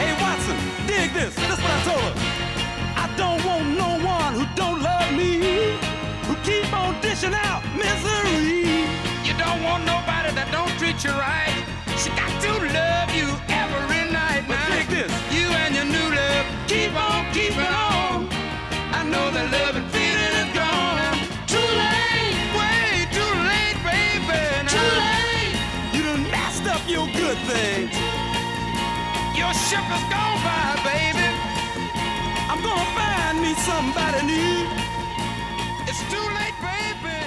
Hey 0.00 0.12
Watson, 0.22 0.56
dig 0.86 1.12
this. 1.12 1.34
This 1.34 1.58
what 1.62 1.70
I 1.70 1.82
told 1.84 2.00
her. 2.00 2.14
I 3.04 3.06
don't 3.16 3.44
want 3.44 3.66
no 3.76 3.90
one 4.06 4.32
who 4.34 4.46
don't 4.56 4.80
love 4.80 5.12
me, 5.12 5.76
who 6.26 6.34
keep 6.42 6.72
on 6.72 6.98
dishing 7.02 7.34
out 7.34 7.62
misery. 7.76 8.88
You 9.26 9.34
don't 9.36 9.62
want 9.62 9.84
nobody 9.84 10.32
that 10.38 10.48
don't 10.50 10.72
treat 10.78 11.04
you 11.04 11.10
right. 11.10 11.81
This. 14.92 15.12
You 15.32 15.48
and 15.62 15.74
your 15.74 15.88
new 15.96 16.08
love 16.18 16.46
keep 16.68 16.92
on 16.94 17.20
keeping 17.32 17.72
on. 17.92 18.28
I 18.98 19.00
know 19.12 19.26
that 19.34 19.46
love 19.56 19.74
and 19.80 19.88
feeling 19.94 20.34
is 20.42 20.50
gone. 20.52 20.94
now. 21.00 21.16
Too 21.54 21.68
late, 21.82 22.36
way 22.60 23.08
too 23.16 23.32
late, 23.50 23.78
baby. 23.88 24.42
Too 24.68 24.92
late. 25.00 25.56
You 25.94 26.00
done 26.08 26.24
messed 26.30 26.66
up 26.74 26.82
your 26.94 27.06
good 27.20 27.38
things. 27.48 27.92
Your 29.40 29.52
ship 29.66 29.86
is 29.96 30.04
gone 30.12 30.38
by, 30.44 30.76
baby. 30.84 31.28
I'm 32.50 32.60
gonna 32.60 32.96
find 32.98 33.36
me 33.44 33.52
somebody 33.68 34.20
new. 34.28 34.56
It's 35.88 36.02
too 36.12 36.26
late, 36.38 36.58
baby. 36.60 37.18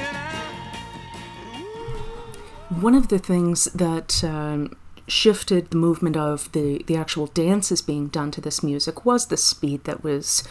One 2.82 2.95
of 2.95 3.08
the 3.08 3.19
things 3.19 3.65
that 3.73 4.23
um, 4.23 4.75
shifted 5.07 5.69
the 5.69 5.77
movement 5.77 6.17
of 6.17 6.51
the, 6.51 6.83
the 6.87 6.95
actual 6.95 7.27
dances 7.27 7.81
being 7.81 8.07
done 8.07 8.31
to 8.31 8.41
this 8.41 8.63
music 8.63 9.05
was 9.05 9.27
the 9.27 9.37
speed 9.37 9.83
that 9.83 10.03
was 10.03 10.43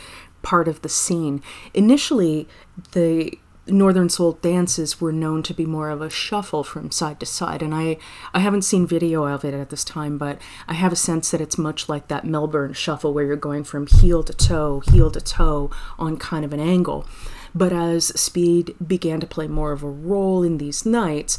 part 0.42 0.68
of 0.68 0.82
the 0.82 0.88
scene. 0.88 1.42
Initially, 1.72 2.46
the 2.92 3.38
Northern 3.66 4.10
Soul 4.10 4.32
dances 4.42 5.00
were 5.00 5.12
known 5.12 5.42
to 5.44 5.54
be 5.54 5.64
more 5.64 5.88
of 5.88 6.02
a 6.02 6.10
shuffle 6.10 6.62
from 6.62 6.90
side 6.90 7.18
to 7.20 7.26
side, 7.26 7.62
and 7.62 7.74
I, 7.74 7.96
I 8.34 8.40
haven't 8.40 8.62
seen 8.62 8.86
video 8.86 9.24
of 9.24 9.44
it 9.44 9.54
at 9.54 9.70
this 9.70 9.84
time, 9.84 10.18
but 10.18 10.38
I 10.68 10.74
have 10.74 10.92
a 10.92 10.96
sense 10.96 11.30
that 11.30 11.40
it's 11.40 11.56
much 11.56 11.88
like 11.88 12.08
that 12.08 12.26
Melbourne 12.26 12.74
shuffle 12.74 13.14
where 13.14 13.24
you're 13.24 13.36
going 13.36 13.64
from 13.64 13.86
heel 13.86 14.22
to 14.22 14.34
toe, 14.34 14.80
heel 14.80 15.10
to 15.10 15.20
toe 15.20 15.70
on 15.98 16.18
kind 16.18 16.44
of 16.44 16.52
an 16.52 16.60
angle. 16.60 17.06
But 17.54 17.72
as 17.72 18.08
speed 18.20 18.74
began 18.86 19.20
to 19.20 19.26
play 19.26 19.48
more 19.48 19.72
of 19.72 19.82
a 19.82 19.88
role 19.88 20.42
in 20.42 20.58
these 20.58 20.84
nights, 20.84 21.38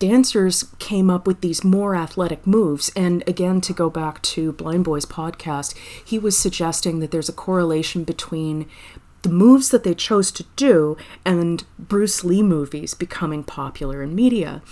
dancers 0.00 0.64
came 0.80 1.08
up 1.08 1.26
with 1.26 1.42
these 1.42 1.62
more 1.62 1.94
athletic 1.94 2.44
moves. 2.44 2.90
And 2.96 3.22
again, 3.28 3.60
to 3.60 3.72
go 3.72 3.88
back 3.88 4.20
to 4.22 4.52
Blind 4.52 4.84
Boy's 4.84 5.06
podcast, 5.06 5.76
he 6.04 6.18
was 6.18 6.36
suggesting 6.36 6.98
that 6.98 7.12
there's 7.12 7.28
a 7.28 7.34
correlation 7.34 8.02
between 8.02 8.66
the 9.22 9.28
moves 9.28 9.68
that 9.68 9.84
they 9.84 9.94
chose 9.94 10.32
to 10.32 10.44
do 10.56 10.96
and 11.24 11.64
Bruce 11.78 12.24
Lee 12.24 12.42
movies 12.42 12.94
becoming 12.94 13.44
popular 13.44 14.02
in 14.02 14.14
media. 14.14 14.62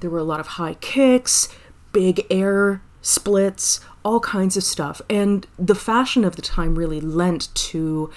There 0.00 0.10
were 0.10 0.18
a 0.18 0.24
lot 0.24 0.40
of 0.40 0.46
high 0.46 0.74
kicks, 0.74 1.48
big 1.92 2.26
air 2.30 2.80
splits, 3.02 3.80
all 4.04 4.20
kinds 4.20 4.56
of 4.56 4.64
stuff. 4.64 5.02
And 5.10 5.46
the 5.58 5.74
fashion 5.74 6.24
of 6.24 6.36
the 6.36 6.42
time 6.42 6.76
really 6.76 7.00
lent 7.00 7.54
to 7.54 8.10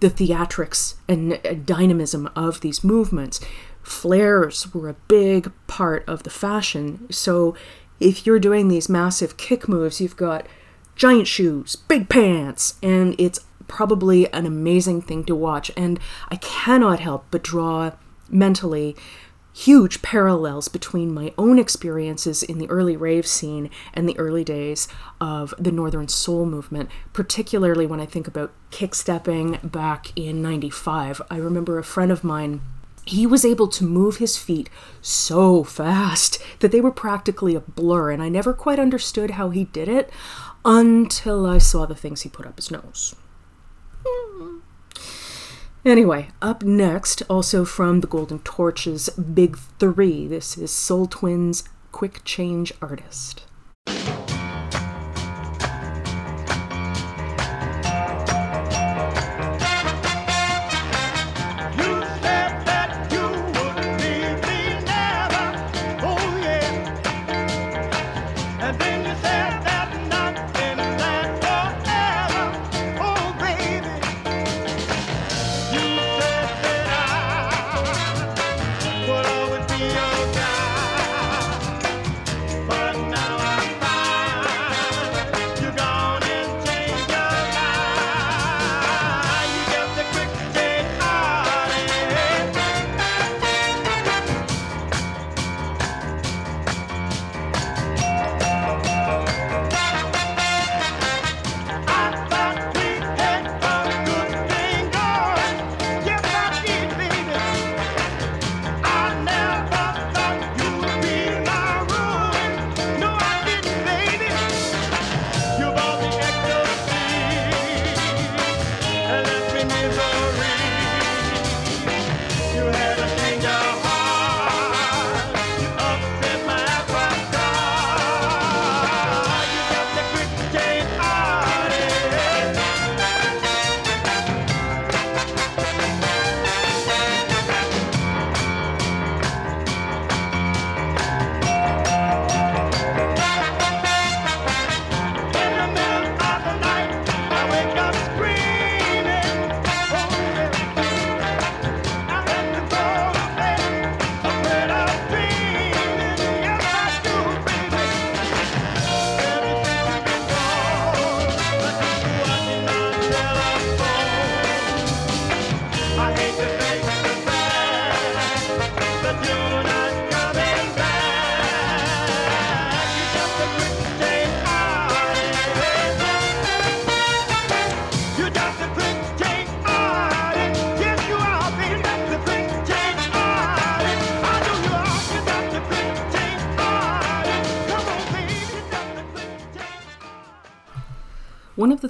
the 0.00 0.08
theatrics 0.08 0.94
and 1.08 1.66
dynamism 1.66 2.30
of 2.34 2.60
these 2.60 2.82
movements. 2.82 3.40
Flares 3.88 4.72
were 4.74 4.88
a 4.88 4.96
big 5.08 5.50
part 5.66 6.04
of 6.06 6.22
the 6.22 6.30
fashion. 6.30 7.06
So 7.10 7.54
if 8.00 8.26
you're 8.26 8.38
doing 8.38 8.68
these 8.68 8.88
massive 8.88 9.36
kick 9.36 9.68
moves, 9.68 10.00
you've 10.00 10.16
got 10.16 10.46
giant 10.94 11.26
shoes, 11.26 11.76
big 11.76 12.08
pants, 12.08 12.74
and 12.82 13.14
it's 13.18 13.40
probably 13.66 14.32
an 14.32 14.46
amazing 14.46 15.02
thing 15.02 15.24
to 15.24 15.34
watch. 15.34 15.70
And 15.76 15.98
I 16.28 16.36
cannot 16.36 17.00
help 17.00 17.26
but 17.30 17.42
draw 17.42 17.92
mentally 18.28 18.96
huge 19.54 20.02
parallels 20.02 20.68
between 20.68 21.12
my 21.12 21.32
own 21.36 21.58
experiences 21.58 22.44
in 22.44 22.58
the 22.58 22.68
early 22.70 22.96
rave 22.96 23.26
scene 23.26 23.68
and 23.92 24.08
the 24.08 24.18
early 24.18 24.44
days 24.44 24.86
of 25.20 25.52
the 25.58 25.72
Northern 25.72 26.06
Soul 26.06 26.46
movement, 26.46 26.88
particularly 27.12 27.84
when 27.84 28.00
I 28.00 28.06
think 28.06 28.28
about 28.28 28.52
kickstepping 28.70 29.72
back 29.72 30.12
in 30.14 30.40
95. 30.42 31.20
I 31.30 31.38
remember 31.38 31.78
a 31.78 31.84
friend 31.84 32.12
of 32.12 32.22
mine 32.22 32.60
he 33.08 33.26
was 33.26 33.44
able 33.44 33.68
to 33.68 33.84
move 33.84 34.16
his 34.18 34.36
feet 34.36 34.68
so 35.00 35.64
fast 35.64 36.38
that 36.60 36.72
they 36.72 36.80
were 36.80 36.90
practically 36.90 37.54
a 37.54 37.60
blur, 37.60 38.10
and 38.10 38.22
I 38.22 38.28
never 38.28 38.52
quite 38.52 38.78
understood 38.78 39.32
how 39.32 39.50
he 39.50 39.64
did 39.64 39.88
it 39.88 40.10
until 40.64 41.46
I 41.46 41.58
saw 41.58 41.86
the 41.86 41.94
things 41.94 42.22
he 42.22 42.28
put 42.28 42.46
up 42.46 42.56
his 42.56 42.70
nose. 42.70 43.14
Anyway, 45.84 46.28
up 46.42 46.62
next, 46.62 47.22
also 47.30 47.64
from 47.64 48.00
the 48.00 48.06
Golden 48.06 48.40
Torches 48.40 49.08
Big 49.10 49.56
Three, 49.78 50.26
this 50.26 50.58
is 50.58 50.70
Soul 50.70 51.06
Twins 51.06 51.64
Quick 51.92 52.22
Change 52.24 52.72
Artist. 52.82 53.44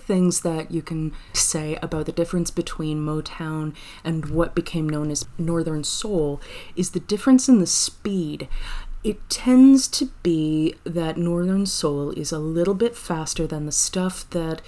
Things 0.09 0.41
that 0.41 0.71
you 0.71 0.81
can 0.81 1.13
say 1.35 1.77
about 1.83 2.07
the 2.07 2.13
difference 2.13 2.51
between 2.51 3.05
Motown 3.05 3.75
and 4.03 4.31
what 4.31 4.55
became 4.55 4.89
known 4.89 5.11
as 5.11 5.27
Northern 5.37 5.85
Soul 5.85 6.41
is 6.75 6.93
the 6.93 7.01
difference 7.01 7.47
in 7.47 7.59
the 7.59 7.67
speed. 7.67 8.49
It 9.05 9.29
tends 9.29 9.87
to 9.89 10.07
be 10.23 10.77
that 10.85 11.19
Northern 11.19 11.67
Soul 11.67 12.13
is 12.13 12.33
a 12.33 12.39
little 12.39 12.73
bit 12.73 12.97
faster 12.97 13.47
than 13.47 13.67
the 13.67 13.71
stuff 13.71 14.29
that 14.31 14.63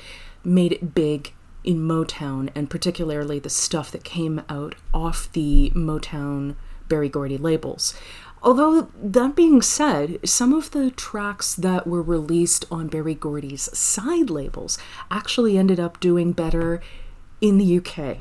made 0.44 0.72
it 0.72 0.94
big 0.94 1.33
in 1.64 1.79
Motown, 1.79 2.50
and 2.55 2.68
particularly 2.68 3.38
the 3.38 3.48
stuff 3.48 3.90
that 3.92 4.05
came 4.05 4.42
out 4.50 4.74
off 4.92 5.33
the 5.33 5.72
Motown 5.74 6.55
Berry 6.87 7.09
Gordy 7.09 7.38
labels. 7.38 7.94
Although, 8.42 8.90
that 9.03 9.37
being 9.37 9.61
said, 9.61 10.18
some 10.24 10.55
of 10.55 10.70
the 10.70 10.90
tracks 10.90 11.55
that 11.55 11.87
were 11.87 12.03
released 12.03 12.64
on 12.70 12.88
Berry 12.88 13.14
Gordy's 13.14 13.76
side 13.76 14.31
labels 14.31 14.79
actually 15.11 15.59
ended 15.59 15.79
up 15.79 16.00
doing 16.00 16.33
better 16.33 16.81
in 17.40 17.59
the 17.59 17.79
UK. 17.79 18.18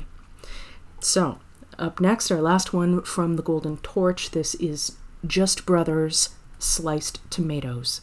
So, 1.00 1.38
up 1.78 2.00
next, 2.00 2.30
our 2.30 2.42
last 2.42 2.74
one 2.74 3.02
from 3.02 3.36
the 3.36 3.42
Golden 3.42 3.78
Torch. 3.78 4.32
This 4.32 4.54
is 4.56 4.96
Just 5.26 5.64
Brothers 5.64 6.30
Sliced 6.58 7.18
Tomatoes. 7.30 8.02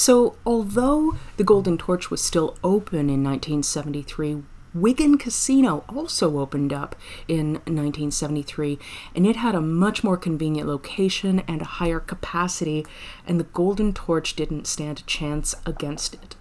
So, 0.00 0.36
although 0.46 1.16
the 1.36 1.44
Golden 1.44 1.76
Torch 1.76 2.10
was 2.10 2.22
still 2.22 2.56
open 2.64 3.10
in 3.10 3.22
1973, 3.22 4.42
Wigan 4.72 5.18
Casino 5.18 5.84
also 5.90 6.38
opened 6.38 6.72
up 6.72 6.96
in 7.28 7.56
1973, 7.66 8.78
and 9.14 9.26
it 9.26 9.36
had 9.36 9.54
a 9.54 9.60
much 9.60 10.02
more 10.02 10.16
convenient 10.16 10.66
location 10.66 11.40
and 11.46 11.60
a 11.60 11.66
higher 11.76 12.00
capacity, 12.00 12.86
and 13.26 13.38
the 13.38 13.44
Golden 13.44 13.92
Torch 13.92 14.34
didn't 14.34 14.66
stand 14.66 15.00
a 15.00 15.02
chance 15.02 15.54
against 15.66 16.14
it. 16.14 16.34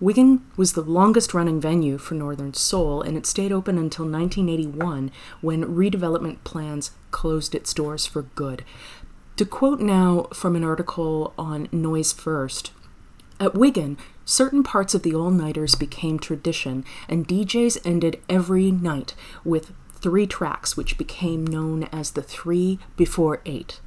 Wigan 0.00 0.44
was 0.58 0.74
the 0.74 0.82
longest 0.82 1.32
running 1.32 1.62
venue 1.62 1.96
for 1.96 2.12
Northern 2.12 2.52
Soul, 2.52 3.00
and 3.00 3.16
it 3.16 3.24
stayed 3.24 3.52
open 3.52 3.78
until 3.78 4.04
1981 4.04 5.10
when 5.40 5.64
redevelopment 5.64 6.44
plans 6.44 6.90
closed 7.10 7.54
its 7.54 7.72
doors 7.72 8.04
for 8.04 8.20
good. 8.20 8.66
To 9.38 9.46
quote 9.46 9.80
now 9.80 10.24
from 10.34 10.56
an 10.56 10.64
article 10.64 11.32
on 11.38 11.68
Noise 11.72 12.12
First, 12.12 12.72
at 13.40 13.54
Wigan, 13.54 13.96
certain 14.24 14.62
parts 14.62 14.94
of 14.94 15.02
the 15.02 15.14
all 15.14 15.30
nighters 15.30 15.74
became 15.74 16.18
tradition, 16.18 16.84
and 17.08 17.28
DJs 17.28 17.78
ended 17.84 18.20
every 18.28 18.70
night 18.70 19.14
with 19.44 19.72
three 19.92 20.26
tracks, 20.26 20.76
which 20.76 20.98
became 20.98 21.46
known 21.46 21.84
as 21.84 22.12
the 22.12 22.22
three 22.22 22.78
before 22.96 23.40
eight. 23.46 23.80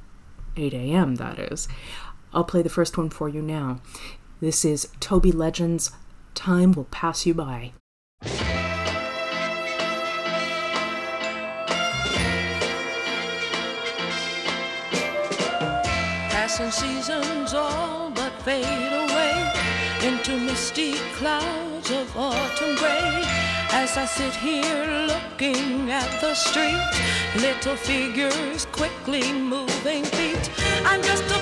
8 0.56 0.74
a.m., 0.74 1.14
that 1.16 1.38
is. 1.38 1.66
I'll 2.34 2.44
play 2.44 2.62
the 2.62 2.68
first 2.68 2.98
one 2.98 3.10
for 3.10 3.28
you 3.28 3.40
now. 3.42 3.80
This 4.40 4.64
is 4.64 4.88
Tobi 5.00 5.32
Legends 5.32 5.92
Time 6.34 6.72
Will 6.72 6.84
Pass 6.84 7.26
You 7.26 7.34
By. 7.34 7.72
Passing 16.30 16.70
seasons 16.70 17.54
all 17.54 18.10
but 18.10 18.32
fade 18.42 18.91
into 20.04 20.36
misty 20.36 20.94
clouds 21.14 21.90
of 21.90 22.16
autumn 22.16 22.74
gray. 22.76 23.22
As 23.70 23.96
I 23.96 24.04
sit 24.04 24.34
here 24.34 25.06
looking 25.06 25.90
at 25.90 26.20
the 26.20 26.34
street, 26.34 26.82
little 27.36 27.76
figures 27.76 28.66
quickly 28.66 29.32
moving 29.32 30.04
feet. 30.04 30.50
I'm 30.84 31.02
just 31.02 31.24
a 31.30 31.41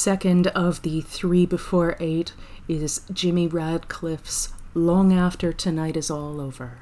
Second 0.00 0.46
of 0.46 0.80
the 0.80 1.02
three 1.02 1.44
before 1.44 1.94
eight 2.00 2.32
is 2.66 3.02
Jimmy 3.12 3.46
Radcliffe's 3.46 4.48
Long 4.72 5.12
After 5.12 5.52
Tonight 5.52 5.94
Is 5.94 6.10
All 6.10 6.40
Over. 6.40 6.78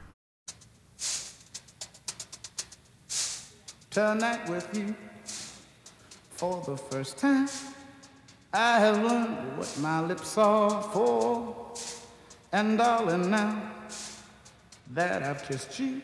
tonight 3.91 4.49
with 4.49 4.69
you 4.79 4.95
for 6.31 6.63
the 6.65 6.77
first 6.77 7.19
time. 7.19 7.49
I 8.53 8.79
have 8.79 9.03
learned 9.03 9.59
what 9.59 9.77
my 9.81 10.01
lips 10.01 10.39
are 10.39 10.81
for. 10.81 11.75
And 12.53 12.79
darling, 12.79 13.33
now 13.33 13.61
that 14.93 15.25
I've 15.25 15.43
kissed 15.43 15.81
you, 15.81 16.03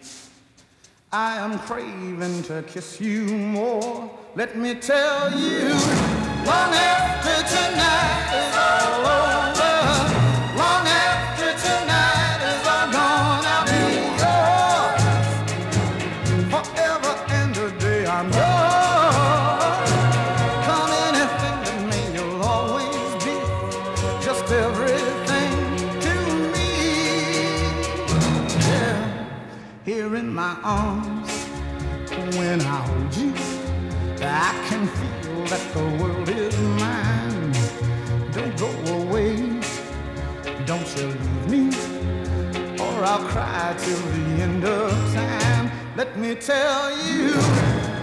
I 1.13 1.37
am 1.37 1.61
craving 1.61 2.43
to 2.51 2.65
kiss 2.67 3.01
you 3.01 3.23
more. 3.29 4.11
Let 4.35 4.59
me 4.59 4.75
tell 4.75 5.31
you, 5.39 6.34
long 6.47 6.73
after 6.75 7.39
tonight 7.55 8.29
is 8.41 8.55
all 8.69 9.07
over, 9.21 9.77
long 10.61 10.87
after 10.87 11.51
tonight 11.67 12.41
is 12.53 12.63
all 12.75 12.89
gone, 12.97 13.45
I'll 13.55 13.65
be 13.71 13.81
yours 14.21 15.05
forever 16.53 17.15
and 17.41 17.57
a 17.57 17.59
day. 17.79 18.03
I'm 18.07 18.29
yours. 18.31 19.91
Come 20.67 20.93
anything 21.09 21.59
that 21.65 21.79
may, 21.91 22.07
you'll 22.17 22.43
always 22.43 23.13
be 23.25 23.37
just 24.25 24.47
everything 24.53 25.55
to 26.07 26.15
me. 26.53 26.71
Yeah, 28.69 28.99
here 29.85 30.13
in 30.17 30.29
my 30.33 30.55
arms, 30.63 31.33
when 32.37 32.61
I 32.61 32.79
hold 32.89 33.15
you, 33.17 33.33
I 34.21 34.53
can 34.69 34.87
feel 34.89 35.45
that 35.53 35.65
the 35.75 35.85
world 36.03 36.14
I'll 43.17 43.29
cry 43.29 43.77
till 43.79 43.97
the 43.97 44.43
end 44.43 44.65
of 44.65 44.91
time. 45.15 45.71
Let 45.97 46.19
me 46.19 46.35
tell 46.35 46.91
you, 47.07 47.31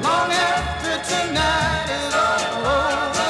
long 0.02 0.32
after 0.32 0.93
tonight 1.04 1.88
is 2.00 2.15
all 2.15 3.12
over. 3.12 3.21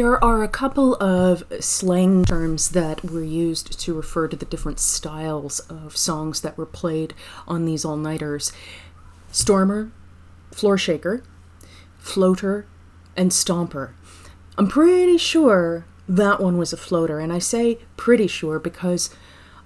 There 0.00 0.24
are 0.24 0.42
a 0.42 0.48
couple 0.48 0.94
of 0.94 1.44
slang 1.60 2.24
terms 2.24 2.70
that 2.70 3.04
were 3.04 3.22
used 3.22 3.78
to 3.80 3.92
refer 3.92 4.28
to 4.28 4.36
the 4.36 4.46
different 4.46 4.80
styles 4.80 5.60
of 5.68 5.94
songs 5.94 6.40
that 6.40 6.56
were 6.56 6.64
played 6.64 7.12
on 7.46 7.66
these 7.66 7.84
all 7.84 7.98
nighters 7.98 8.50
Stormer, 9.30 9.92
Floor 10.52 10.78
Shaker, 10.78 11.22
Floater, 11.98 12.64
and 13.14 13.30
Stomper. 13.30 13.90
I'm 14.56 14.68
pretty 14.68 15.18
sure 15.18 15.84
that 16.08 16.40
one 16.40 16.56
was 16.56 16.72
a 16.72 16.78
floater, 16.78 17.20
and 17.20 17.30
I 17.30 17.38
say 17.38 17.80
pretty 17.98 18.26
sure 18.26 18.58
because 18.58 19.10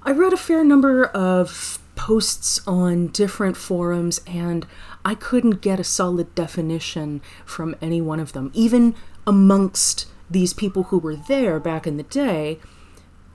I 0.02 0.10
read 0.10 0.32
a 0.32 0.36
fair 0.36 0.64
number 0.64 1.04
of 1.04 1.78
posts 1.94 2.60
on 2.66 3.06
different 3.06 3.56
forums 3.56 4.20
and 4.26 4.66
I 5.04 5.14
couldn't 5.14 5.60
get 5.60 5.78
a 5.78 5.84
solid 5.84 6.34
definition 6.34 7.22
from 7.44 7.76
any 7.80 8.00
one 8.00 8.18
of 8.18 8.32
them, 8.32 8.50
even 8.52 8.96
amongst 9.28 10.08
these 10.34 10.52
people 10.52 10.84
who 10.84 10.98
were 10.98 11.16
there 11.16 11.58
back 11.58 11.86
in 11.86 11.96
the 11.96 12.02
day, 12.02 12.58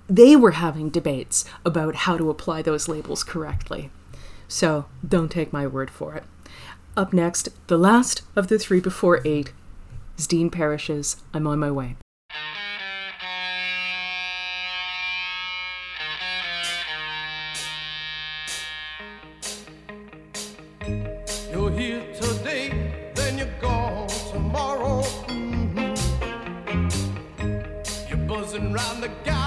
they 0.08 0.36
were 0.36 0.52
having 0.52 0.90
debates 0.90 1.46
about 1.66 1.96
how 1.96 2.18
to 2.18 2.30
apply 2.30 2.62
those 2.62 2.88
labels 2.88 3.24
correctly. 3.24 3.90
So 4.48 4.86
don't 5.08 5.32
take 5.32 5.54
my 5.54 5.66
word 5.66 5.90
for 5.90 6.16
it. 6.16 6.24
Up 6.98 7.14
next, 7.14 7.50
the 7.68 7.78
last 7.78 8.24
of 8.36 8.48
the 8.48 8.60
three 8.60 8.80
before 8.80 9.22
eight 9.26 9.54
is 10.18 10.28
Dean 10.28 10.50
Parrish's 10.50 11.18
I'm 11.34 11.48
on 11.48 11.60
my 11.60 11.72
way. 11.72 11.96
the. 29.24 29.39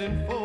In 0.00 0.24
for 0.24 0.39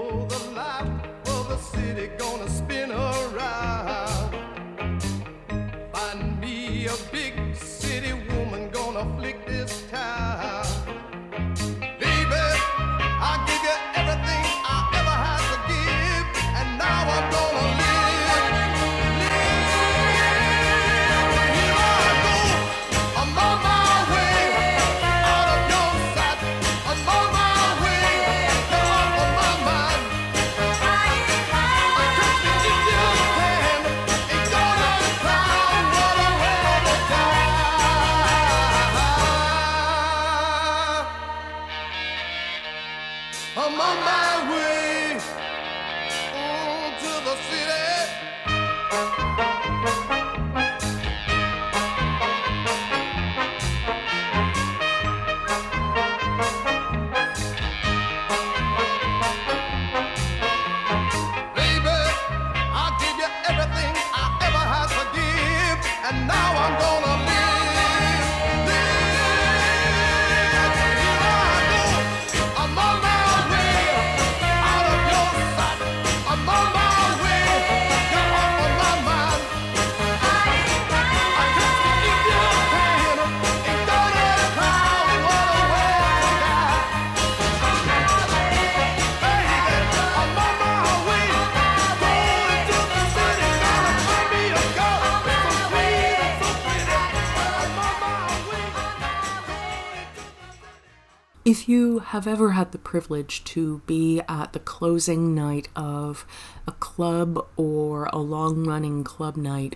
have 102.09 102.27
ever 102.27 102.51
had 102.51 102.71
the 102.71 102.77
privilege 102.77 103.43
to 103.43 103.81
be 103.87 104.21
at 104.29 104.53
the 104.53 104.59
closing 104.59 105.33
night 105.33 105.67
of 105.75 106.25
a 106.67 106.71
club 106.73 107.43
or 107.57 108.05
a 108.13 108.19
long 108.19 108.63
running 108.63 109.03
club 109.03 109.35
night, 109.35 109.75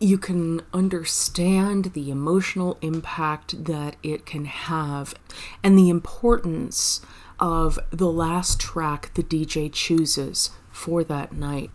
you 0.00 0.18
can 0.18 0.62
understand 0.72 1.92
the 1.94 2.10
emotional 2.10 2.76
impact 2.82 3.66
that 3.66 3.94
it 4.02 4.26
can 4.26 4.46
have 4.46 5.14
and 5.62 5.78
the 5.78 5.90
importance 5.90 7.00
of 7.38 7.78
the 7.90 8.10
last 8.10 8.58
track 8.58 9.14
the 9.14 9.22
DJ 9.22 9.72
chooses 9.72 10.50
for 10.72 11.04
that 11.04 11.32
night. 11.32 11.70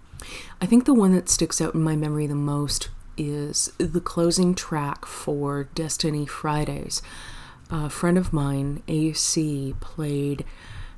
I 0.59 0.65
think 0.65 0.83
the 0.83 0.93
one 0.93 1.13
that 1.13 1.29
sticks 1.29 1.61
out 1.61 1.73
in 1.73 1.81
my 1.81 1.95
memory 1.95 2.27
the 2.27 2.35
most 2.35 2.89
is 3.17 3.71
the 3.77 4.01
closing 4.01 4.55
track 4.55 5.05
for 5.05 5.63
Destiny 5.73 6.25
Fridays. 6.25 7.01
A 7.69 7.89
friend 7.89 8.17
of 8.17 8.31
mine, 8.31 8.81
AC, 8.87 9.75
played 9.81 10.45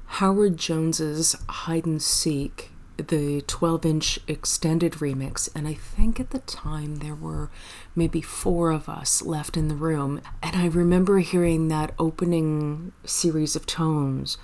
Howard 0.05 0.57
Jones's 0.57 1.35
Hide 1.49 1.87
and 1.87 1.99
Seek, 1.99 2.69
the 2.97 3.41
12 3.41 3.85
inch 3.85 4.19
extended 4.27 4.93
remix. 4.93 5.49
And 5.55 5.67
I 5.67 5.73
think 5.73 6.19
at 6.19 6.29
the 6.29 6.39
time 6.39 6.97
there 6.97 7.15
were 7.15 7.49
maybe 7.95 8.21
four 8.21 8.69
of 8.69 8.87
us 8.87 9.23
left 9.23 9.57
in 9.57 9.67
the 9.67 9.75
room. 9.75 10.21
And 10.43 10.55
I 10.55 10.67
remember 10.67 11.17
hearing 11.19 11.69
that 11.69 11.95
opening 11.97 12.91
series 13.03 13.55
of 13.55 13.65
tones. 13.65 14.37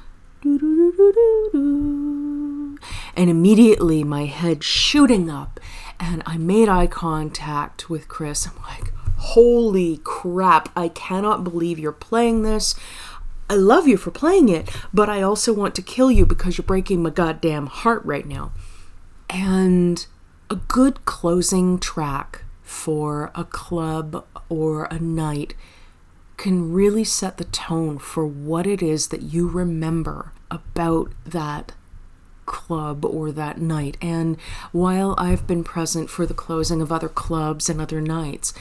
And 0.44 0.60
immediately 3.16 4.04
my 4.04 4.26
head 4.26 4.64
shooting 4.64 5.30
up, 5.30 5.60
and 6.00 6.24
I 6.26 6.38
made 6.38 6.70
eye 6.70 6.88
contact 6.88 7.88
with 7.90 8.08
Chris. 8.08 8.48
I'm 8.48 8.56
like, 8.64 8.95
holy 9.26 9.98
crap, 10.04 10.70
I 10.76 10.88
cannot 10.88 11.44
believe 11.44 11.80
you're 11.80 11.92
playing 11.92 12.44
this. 12.44 12.76
I 13.50 13.56
love 13.56 13.88
you 13.88 13.98
for 13.98 14.12
playing 14.12 14.50
it, 14.50 14.70
but 14.94 15.10
I 15.10 15.22
also 15.22 15.54
want 15.54 15.76
to 15.76 15.82
kill 15.82 16.12
you 16.12 16.26
because 16.26 16.58
you're 16.58 16.66
breaking 16.66 17.04
my 17.04 17.10
goddamn 17.10 17.68
heart 17.68 18.04
right 18.06 18.26
now. 18.26 18.54
And 19.30 20.06
a 20.50 20.56
good 20.56 21.06
closing 21.06 21.80
track 21.80 22.44
for 22.62 23.32
a 23.36 23.44
club 23.44 24.26
or 24.50 24.86
a 24.86 25.00
night 25.00 25.56
can 26.38 26.72
really 26.72 27.04
set 27.04 27.38
the 27.38 27.46
tone 27.46 27.98
for 27.98 28.26
what 28.26 28.68
it 28.68 28.82
is 28.82 29.08
that 29.08 29.22
you 29.22 29.48
remember 29.48 30.34
about 30.52 31.12
that 31.26 31.72
club 32.46 33.04
or 33.06 33.32
that 33.32 33.60
night. 33.60 33.98
And 34.02 34.38
while 34.72 35.16
I've 35.18 35.48
been 35.48 35.64
present 35.64 36.10
for 36.10 36.26
the 36.26 36.34
closing 36.34 36.82
of 36.82 36.92
other 36.92 37.10
clubs 37.10 37.70
and 37.70 37.82
other 37.82 38.02
nights, 38.02 38.54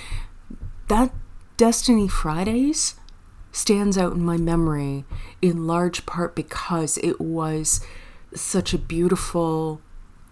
that 0.88 1.12
Destiny 1.56 2.08
Fridays 2.08 2.94
stands 3.52 3.96
out 3.96 4.12
in 4.12 4.24
my 4.24 4.36
memory 4.36 5.04
in 5.40 5.66
large 5.66 6.04
part 6.06 6.34
because 6.34 6.98
it 6.98 7.20
was 7.20 7.80
such 8.34 8.74
a 8.74 8.78
beautiful 8.78 9.80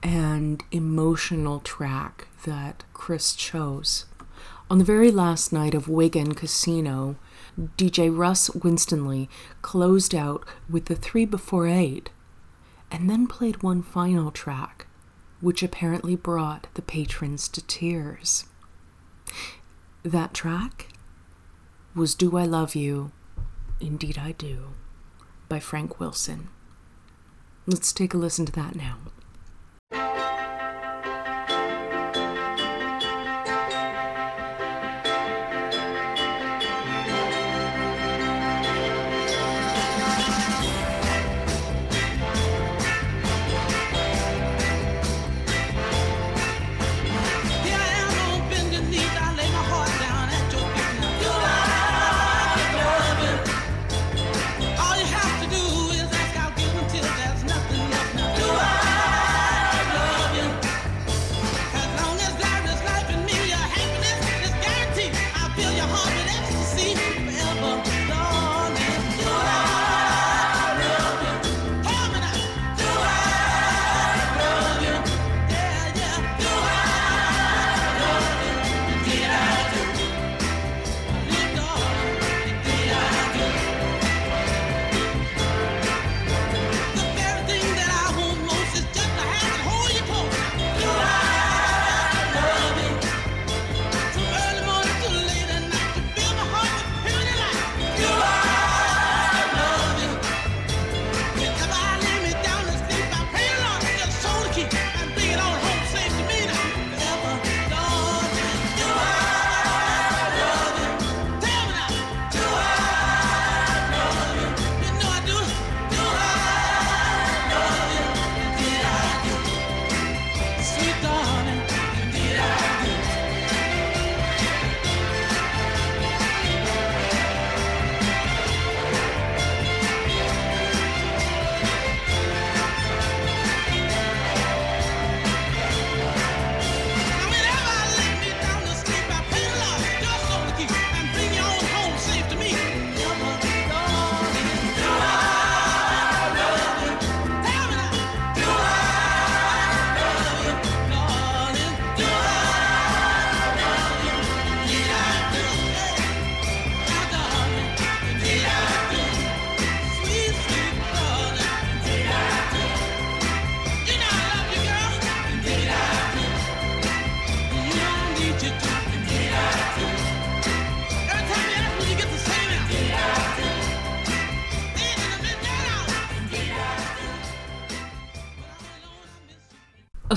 and 0.03 0.63
emotional 0.73 1.61
track 1.61 2.27
that 2.45 2.85
Chris 2.93 3.35
chose. 3.35 4.07
On 4.69 4.79
the 4.79 4.85
very 4.85 5.11
last 5.11 5.53
night 5.53 5.75
of 5.75 5.89
Wigan 5.89 6.35
Casino, 6.35 7.17
DJ 7.77 8.15
Russ 8.15 8.51
Winstanley 8.51 9.29
closed 9.61 10.15
out 10.15 10.45
with 10.69 10.87
the 10.87 10.97
three 10.97 11.25
before 11.25 11.69
eight 11.69 12.11
and 12.91 13.09
then 13.09 13.27
played 13.27 13.63
one 13.63 13.83
final 13.83 14.31
track, 14.31 14.87
which 15.41 15.63
apparently 15.63 16.17
brought 16.17 16.67
the 16.75 16.83
patrons 16.83 17.49
to 17.49 17.65
tears. 17.67 18.47
That 20.05 20.35
track 20.35 20.89
was 21.95 22.17
Do 22.17 22.37
I 22.37 22.45
Love 22.45 22.75
You? 22.75 23.13
Indeed 23.81 24.19
I 24.19 24.33
Do 24.33 24.71
by 25.49 25.61
Frank 25.61 26.01
Wilson. 26.01 26.49
Let's 27.67 27.93
take 27.93 28.13
a 28.13 28.17
listen 28.17 28.45
to 28.47 28.53
that 28.53 28.75
now. 28.75 28.97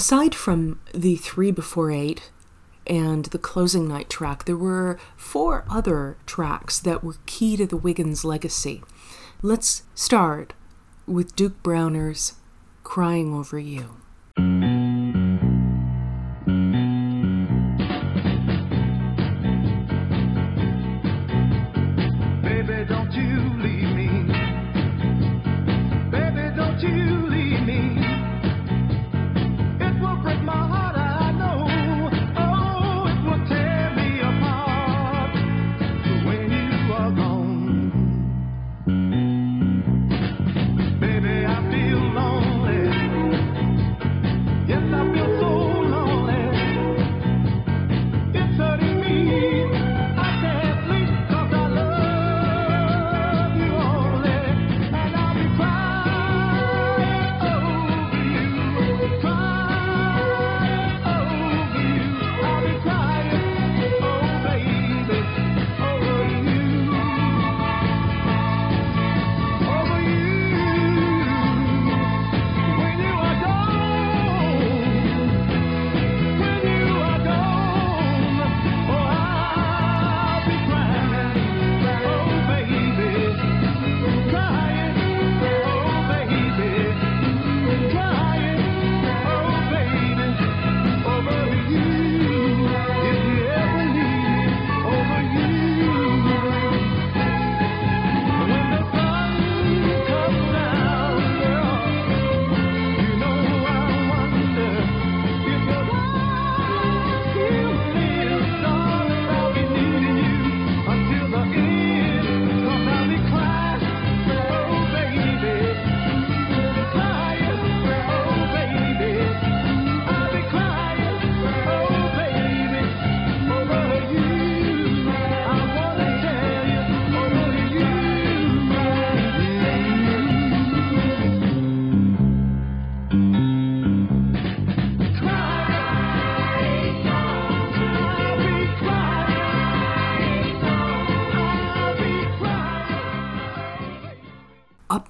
Aside 0.05 0.35
from 0.35 0.79
the 0.93 1.15
three 1.15 1.49
before 1.49 1.89
eight 1.89 2.29
and 2.85 3.25
the 3.25 3.39
closing 3.39 3.87
night 3.87 4.07
track, 4.07 4.45
there 4.45 4.55
were 4.55 4.99
four 5.17 5.65
other 5.67 6.15
tracks 6.27 6.77
that 6.77 7.03
were 7.03 7.15
key 7.25 7.57
to 7.57 7.65
the 7.65 7.75
Wigan's 7.75 8.23
legacy. 8.23 8.83
Let's 9.41 9.81
start 9.95 10.53
with 11.07 11.35
Duke 11.35 11.63
Browner's 11.63 12.33
Crying 12.83 13.33
Over 13.33 13.57
You. 13.57 13.95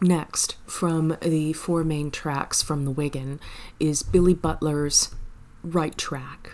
next 0.05 0.55
from 0.65 1.17
the 1.21 1.53
four 1.53 1.83
main 1.83 2.11
tracks 2.11 2.61
from 2.61 2.85
the 2.85 2.91
Wigan 2.91 3.39
is 3.79 4.03
Billy 4.03 4.33
Butler's 4.33 5.13
Right 5.63 5.97
Track. 5.97 6.51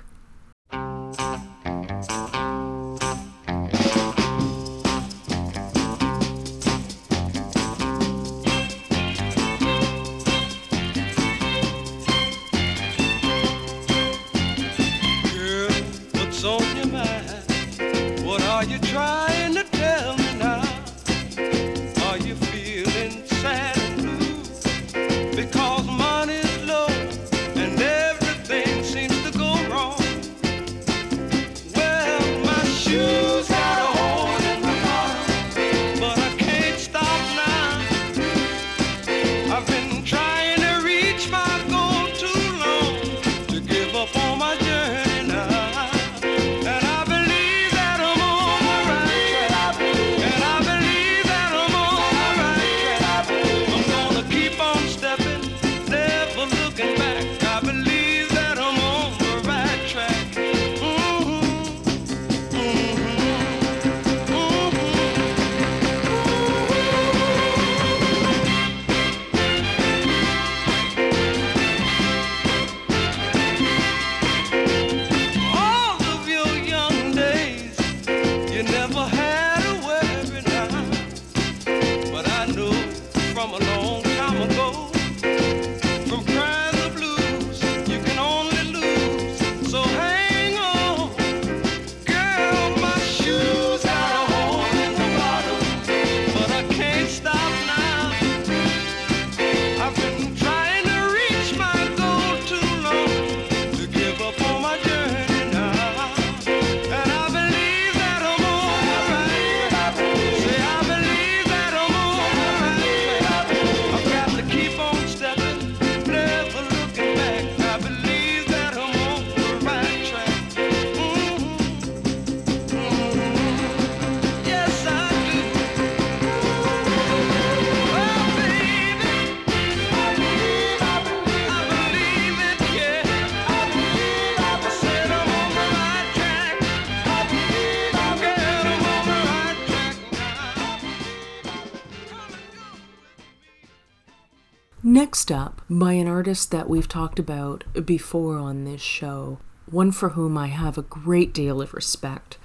by 145.79 145.93
an 145.93 146.05
artist 146.05 146.51
that 146.51 146.69
we've 146.69 146.89
talked 146.89 147.17
about 147.17 147.63
before 147.85 148.37
on 148.37 148.65
this 148.65 148.81
show, 148.81 149.39
one 149.67 149.89
for 149.93 150.09
whom 150.09 150.37
I 150.37 150.47
have 150.47 150.77
a 150.77 150.81
great 150.81 151.33
deal 151.33 151.61
of 151.61 151.73
respect. 151.73 152.37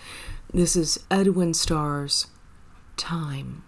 This 0.55 0.77
is 0.77 1.01
Edwin 1.11 1.53
Starr's 1.53 2.29
Time. 2.97 3.65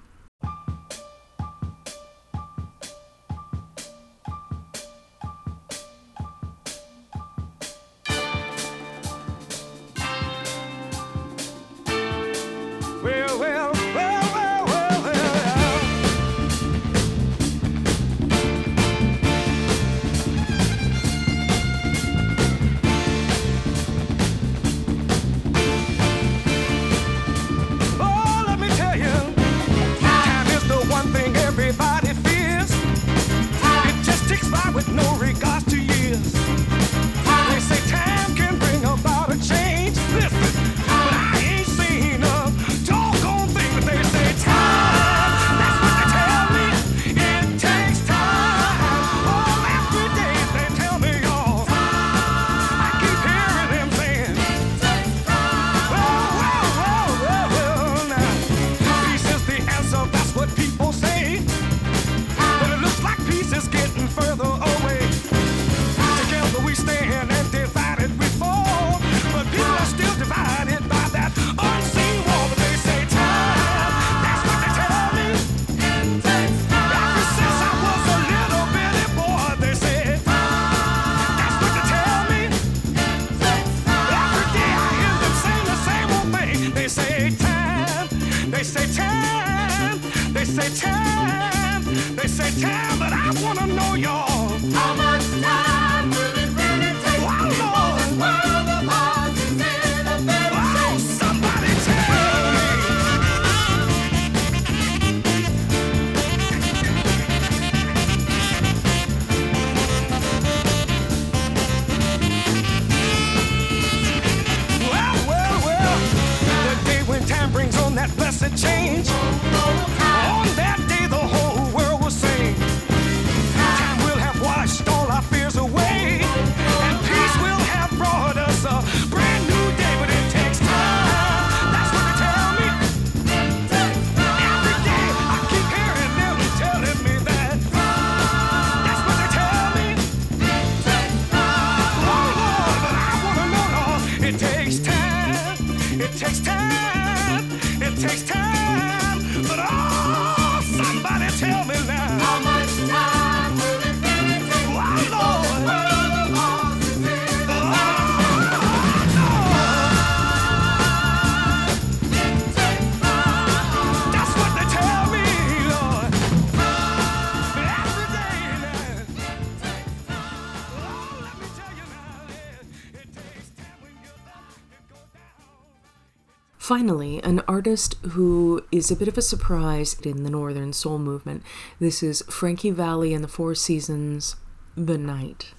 Finally, 176.68 177.18
an 177.22 177.40
artist 177.48 177.94
who 178.10 178.62
is 178.70 178.90
a 178.90 178.96
bit 178.96 179.08
of 179.08 179.16
a 179.16 179.22
surprise 179.22 179.98
in 180.02 180.22
the 180.22 180.28
Northern 180.28 180.70
Soul 180.70 180.98
movement. 180.98 181.42
This 181.80 182.02
is 182.02 182.22
Frankie 182.28 182.70
Valli 182.70 183.14
and 183.14 183.24
the 183.24 183.28
Four 183.28 183.54
Seasons, 183.54 184.36
The 184.76 184.98
Night. 184.98 185.54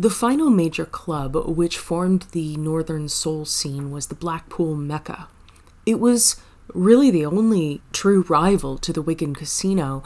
The 0.00 0.08
final 0.08 0.48
major 0.48 0.86
club 0.86 1.36
which 1.46 1.76
formed 1.76 2.22
the 2.32 2.56
Northern 2.56 3.06
Soul 3.10 3.44
scene 3.44 3.90
was 3.90 4.06
the 4.06 4.14
Blackpool 4.14 4.74
Mecca. 4.74 5.28
It 5.84 6.00
was 6.00 6.40
really 6.72 7.10
the 7.10 7.26
only 7.26 7.82
true 7.92 8.22
rival 8.22 8.78
to 8.78 8.94
the 8.94 9.02
Wigan 9.02 9.34
Casino, 9.34 10.02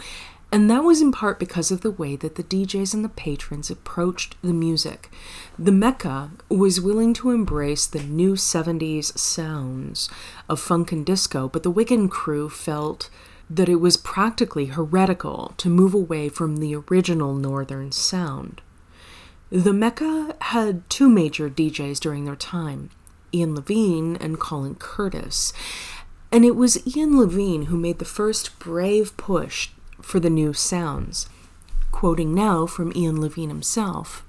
and 0.51 0.69
that 0.69 0.83
was 0.83 1.01
in 1.01 1.13
part 1.13 1.39
because 1.39 1.71
of 1.71 1.83
the 1.83 1.93
way 1.93 2.17
that 2.17 2.35
the 2.35 2.43
DJs 2.43 2.93
and 2.93 3.05
the 3.05 3.09
patrons 3.09 3.71
approached 3.71 4.35
the 4.43 4.53
music. 4.53 5.13
The 5.57 5.71
Mecca 5.71 6.33
was 6.49 6.81
willing 6.81 7.15
to 7.15 7.31
embrace 7.31 7.87
the 7.87 8.03
new 8.03 8.33
70s 8.33 9.17
sounds 9.17 10.11
of 10.49 10.59
funk 10.59 10.91
and 10.91 11.07
disco, 11.07 11.49
but 11.49 11.63
the 11.63 11.71
Wigan 11.71 12.09
crew 12.09 12.51
felt 12.51 13.11
that 13.49 13.69
it 13.69 13.77
was 13.77 13.97
practically 13.97 14.67
heretical 14.67 15.55
to 15.59 15.69
move 15.69 15.95
away 15.95 16.29
from 16.29 16.57
the 16.57 16.75
original 16.75 17.33
Northern 17.37 17.93
sound. 17.93 18.61
The 19.51 19.73
Mecca 19.73 20.37
had 20.41 20.89
two 20.89 21.09
major 21.09 21.51
DJs 21.51 22.01
during 22.01 22.25
their 22.25 22.37
time 22.37 22.91
Ian 23.33 23.55
Levine 23.55 24.17
and 24.17 24.41
Colin 24.41 24.75
Curtis. 24.77 25.53
And 26.33 26.45
it 26.45 26.57
was 26.57 26.97
Ian 26.97 27.19
Levine 27.19 27.67
who 27.67 27.77
made 27.77 27.99
the 27.99 28.05
first 28.05 28.59
brave 28.59 29.17
push 29.17 29.71
for 30.01 30.19
the 30.19 30.31
new 30.31 30.53
sounds. 30.53 31.29
Quoting 31.93 32.35
now 32.35 32.67
from 32.67 32.93
Ian 32.97 33.21
Levine 33.21 33.51
himself 33.51 34.25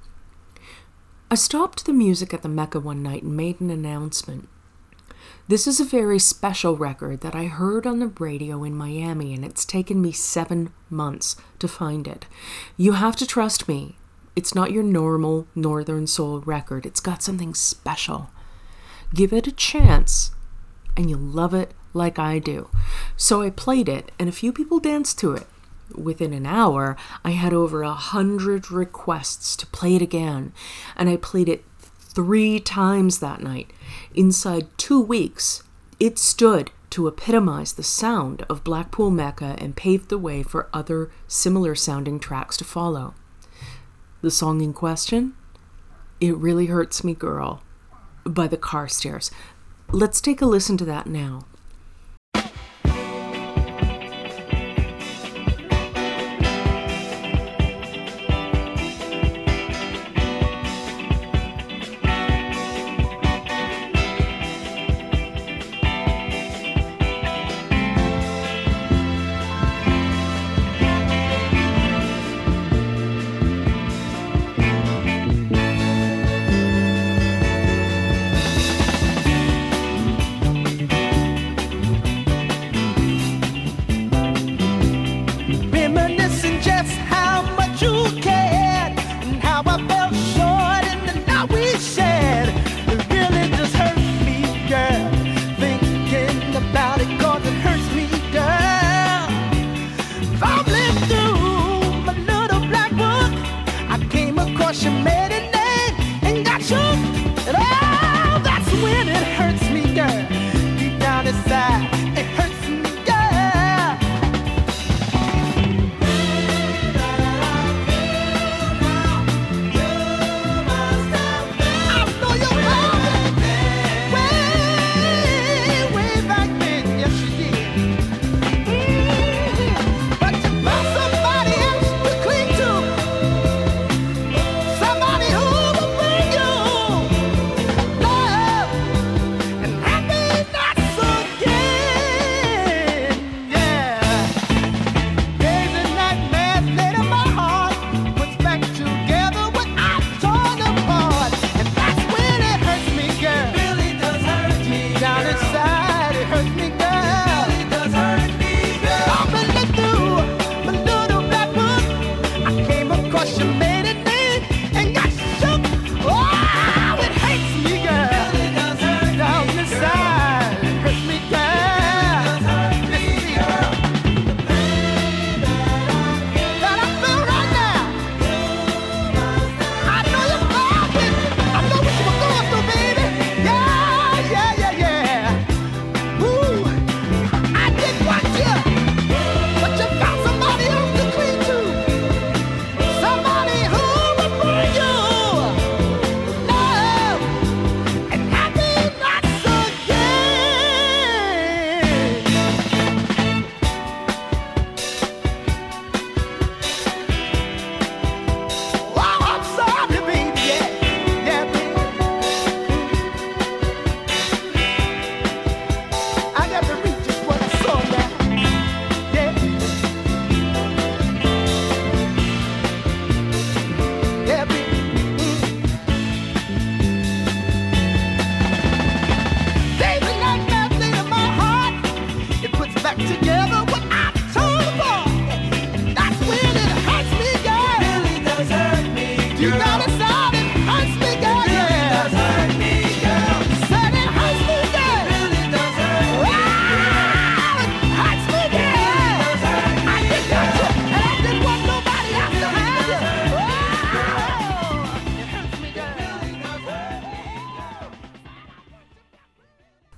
I 1.31 1.35
stopped 1.35 1.85
the 1.85 1.93
music 1.93 2.33
at 2.33 2.43
the 2.43 2.49
Mecca 2.49 2.79
one 2.79 3.01
night 3.01 3.23
and 3.23 3.35
made 3.35 3.59
an 3.59 3.71
announcement. 3.71 4.47
This 5.47 5.65
is 5.65 5.79
a 5.79 5.85
very 5.85 6.19
special 6.19 6.77
record 6.77 7.21
that 7.21 7.35
I 7.35 7.45
heard 7.45 7.87
on 7.87 7.99
the 7.99 8.07
radio 8.07 8.63
in 8.63 8.75
Miami, 8.75 9.33
and 9.33 9.43
it's 9.43 9.65
taken 9.65 10.01
me 10.01 10.11
seven 10.11 10.71
months 10.89 11.35
to 11.59 11.67
find 11.67 12.07
it. 12.07 12.25
You 12.77 12.93
have 12.93 13.15
to 13.17 13.27
trust 13.27 13.67
me. 13.67 13.97
It's 14.35 14.53
not 14.53 14.71
your 14.71 14.83
normal 14.83 15.47
Northern 15.55 16.07
Soul 16.07 16.41
record, 16.41 16.85
it's 16.85 16.99
got 16.99 17.23
something 17.23 17.53
special. 17.53 18.29
Give 19.13 19.31
it 19.31 19.47
a 19.47 19.51
chance, 19.51 20.31
and 20.97 21.09
you'll 21.09 21.19
love 21.19 21.53
it 21.53 21.73
like 21.93 22.19
I 22.19 22.39
do. 22.39 22.69
So 23.15 23.41
I 23.41 23.49
played 23.49 23.87
it, 23.87 24.11
and 24.19 24.27
a 24.27 24.33
few 24.33 24.51
people 24.51 24.79
danced 24.79 25.17
to 25.19 25.33
it. 25.33 25.47
Within 25.93 26.33
an 26.33 26.45
hour, 26.45 26.97
I 27.23 27.31
had 27.31 27.53
over 27.53 27.83
a 27.83 27.93
hundred 27.93 28.71
requests 28.71 29.55
to 29.57 29.67
play 29.67 29.95
it 29.95 30.01
again, 30.01 30.51
and 30.95 31.09
I 31.09 31.15
played 31.15 31.47
it 31.47 31.63
three 31.79 32.59
times 32.59 33.19
that 33.19 33.41
night. 33.41 33.71
Inside 34.13 34.67
two 34.77 34.99
weeks, 34.99 35.63
it 35.99 36.17
stood 36.17 36.71
to 36.89 37.07
epitomize 37.07 37.73
the 37.73 37.83
sound 37.83 38.45
of 38.49 38.63
Blackpool 38.63 39.11
Mecca 39.11 39.55
and 39.59 39.75
paved 39.75 40.09
the 40.09 40.17
way 40.17 40.43
for 40.43 40.69
other 40.73 41.11
similar 41.27 41.75
sounding 41.75 42.19
tracks 42.19 42.57
to 42.57 42.63
follow 42.63 43.13
the 44.25 44.31
song 44.31 44.59
in 44.59 44.73
question, 44.73 45.35
It 46.19 46.35
Really 46.37 46.65
Hurts 46.65 47.03
Me 47.03 47.13
Girl 47.13 47.61
by 48.25 48.47
the 48.47 48.57
Carstairs. 48.57 49.29
Let's 49.91 50.19
take 50.19 50.41
a 50.41 50.47
listen 50.47 50.77
to 50.77 50.85
that 50.85 51.05
now. 51.05 51.45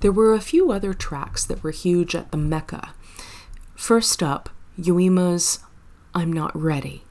There 0.08 0.14
were 0.14 0.34
a 0.34 0.40
few 0.40 0.72
other 0.72 0.94
tracks 0.94 1.44
that 1.44 1.62
were 1.62 1.72
huge 1.72 2.16
at 2.16 2.32
the 2.32 2.38
Mecca. 2.38 2.94
First 3.76 4.24
up, 4.24 4.50
Ujima's 4.80 5.60
I'm 6.16 6.32
Not 6.32 6.58
Ready. 6.58 7.04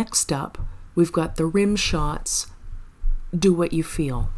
Next 0.00 0.32
up, 0.32 0.56
we've 0.94 1.12
got 1.12 1.36
the 1.36 1.42
Rimshots. 1.42 2.46
Do 3.38 3.52
what 3.52 3.74
you 3.74 3.84
feel. 3.84 4.30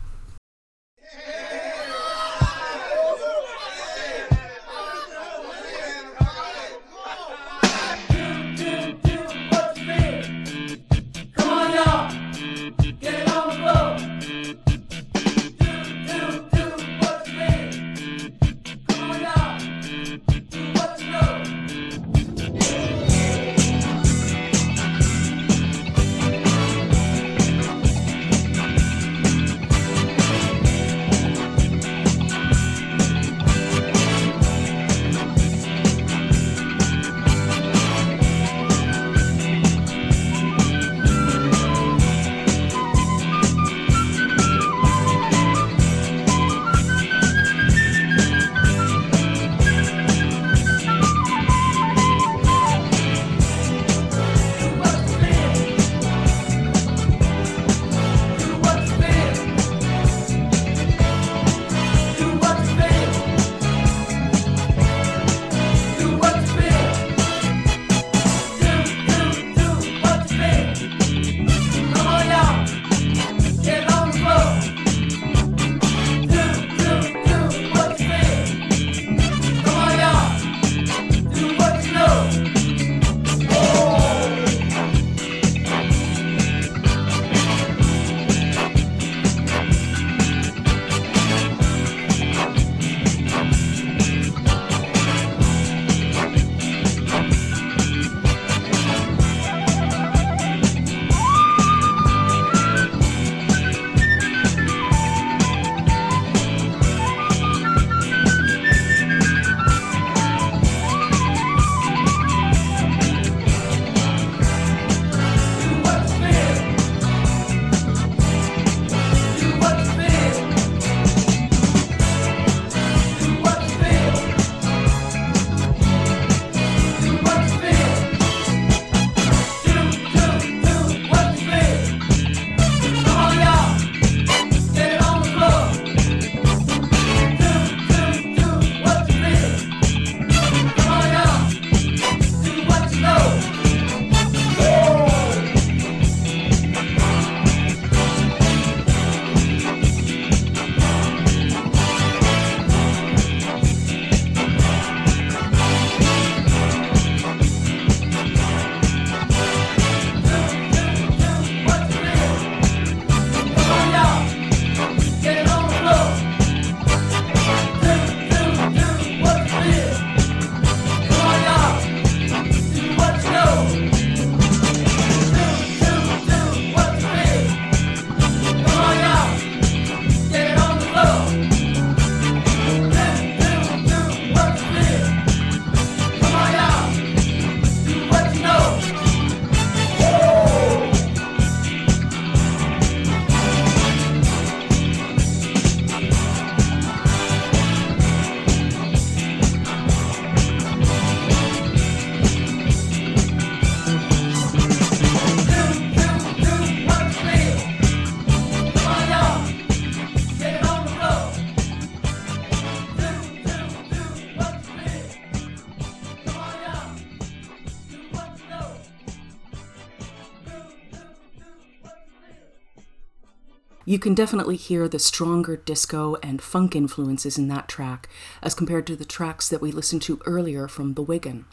You 223.92 223.98
can 223.98 224.14
definitely 224.14 224.56
hear 224.56 224.88
the 224.88 224.98
stronger 224.98 225.54
disco 225.54 226.16
and 226.22 226.40
funk 226.40 226.74
influences 226.74 227.36
in 227.36 227.48
that 227.48 227.68
track 227.68 228.08
as 228.42 228.54
compared 228.54 228.86
to 228.86 228.96
the 228.96 229.04
tracks 229.04 229.50
that 229.50 229.60
we 229.60 229.70
listened 229.70 230.00
to 230.04 230.18
earlier 230.24 230.66
from 230.66 230.94
The 230.94 231.02
Wigan. 231.02 231.44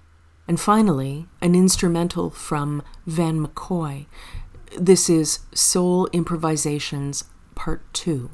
And 0.47 0.57
finally, 0.57 1.27
an 1.41 1.53
instrumental 1.53 2.29
from 2.29 2.81
Van 3.05 3.45
McCoy. 3.45 4.05
This 4.79 5.09
is 5.09 5.39
Soul 5.53 6.07
Improvisations 6.13 7.25
Part 7.55 7.81
2. 7.91 8.29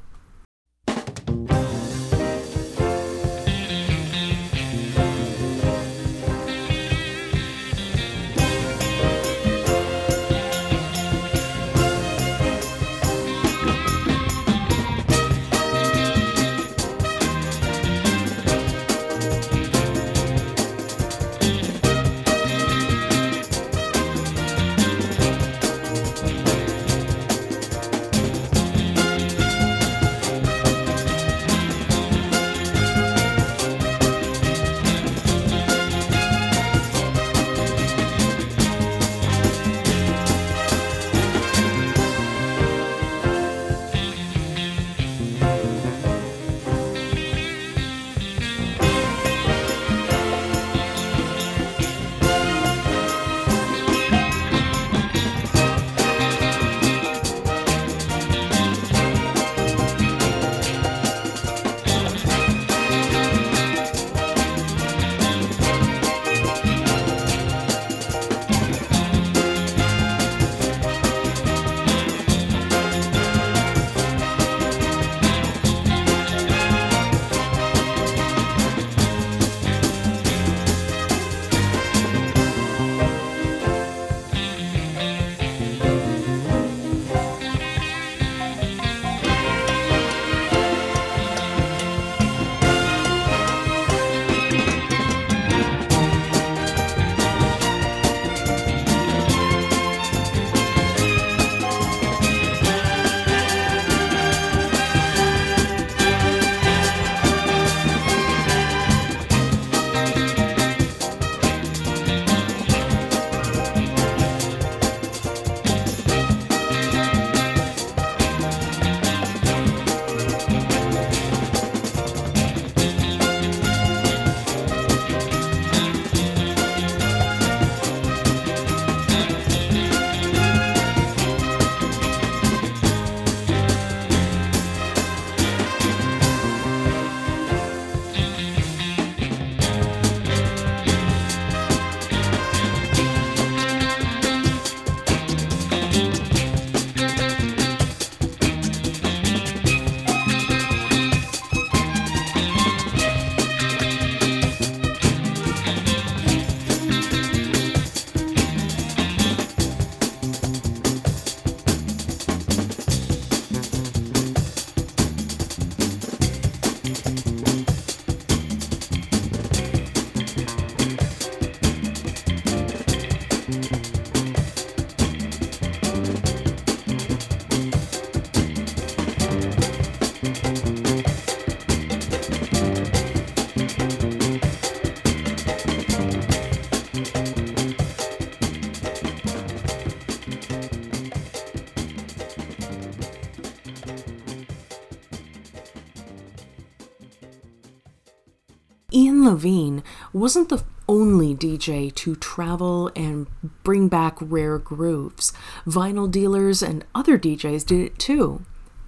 Levine 199.25 199.83
wasn't 200.13 200.49
the 200.49 200.63
only 200.87 201.35
DJ 201.35 201.93
to 201.95 202.15
travel 202.15 202.91
and 202.95 203.27
bring 203.63 203.87
back 203.87 204.17
rare 204.21 204.57
grooves. 204.57 205.33
Vinyl 205.65 206.09
dealers 206.09 206.61
and 206.61 206.85
other 206.93 207.17
DJs 207.17 207.65
did 207.65 207.81
it 207.81 207.99
too. 207.99 208.45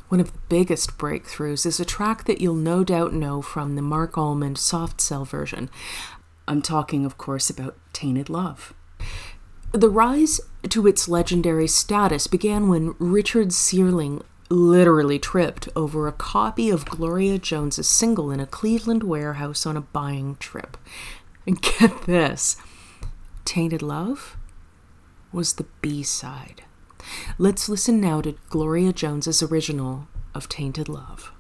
One 0.10 0.22
of 0.22 0.32
the 0.32 0.40
biggest 0.48 0.98
breakthroughs 0.98 1.66
is 1.66 1.80
a 1.80 1.86
track 1.86 2.26
that 2.26 2.40
you'll 2.40 2.56
no 2.56 2.84
doubt 2.84 3.14
know 3.14 3.42
from 3.42 3.76
the 3.76 3.82
Marc 3.82 4.18
Almond 4.18 4.58
soft 4.58 5.02
cell 5.02 5.26
version. 5.26 5.70
I'm 6.48 6.62
talking, 6.62 7.06
of 7.06 7.18
course, 7.18 7.50
about 7.50 7.76
Tainted 7.92 8.30
Love. 8.30 8.74
The 9.74 9.90
rise 9.90 10.40
to 10.70 10.88
its 10.88 11.10
legendary 11.10 11.68
status 11.68 12.28
began 12.28 12.70
when 12.70 12.96
Richard 13.00 13.52
Searling 13.52 14.24
literally 14.50 15.20
tripped 15.20 15.70
over 15.76 16.08
a 16.08 16.12
copy 16.12 16.70
of 16.70 16.86
Gloria 16.86 17.38
Jones's 17.38 17.88
single 17.88 18.32
in 18.32 18.40
a 18.40 18.46
Cleveland 18.46 19.04
warehouse 19.04 19.66
on 19.66 19.78
a 19.78 19.82
buying 19.82 20.36
trip. 20.38 20.78
And 21.46 21.62
get 21.62 22.04
this 22.04 22.58
Tainted 23.46 23.82
Love 23.82 24.38
was 25.32 25.54
the 25.54 25.66
B 25.82 26.04
side. 26.04 26.64
Let's 27.38 27.70
listen 27.70 28.02
now 28.02 28.22
to 28.22 28.36
Gloria 28.50 28.92
Jones's 28.92 29.42
original 29.42 30.08
of 30.34 30.50
Tainted 30.50 30.90
Love. 30.90 31.32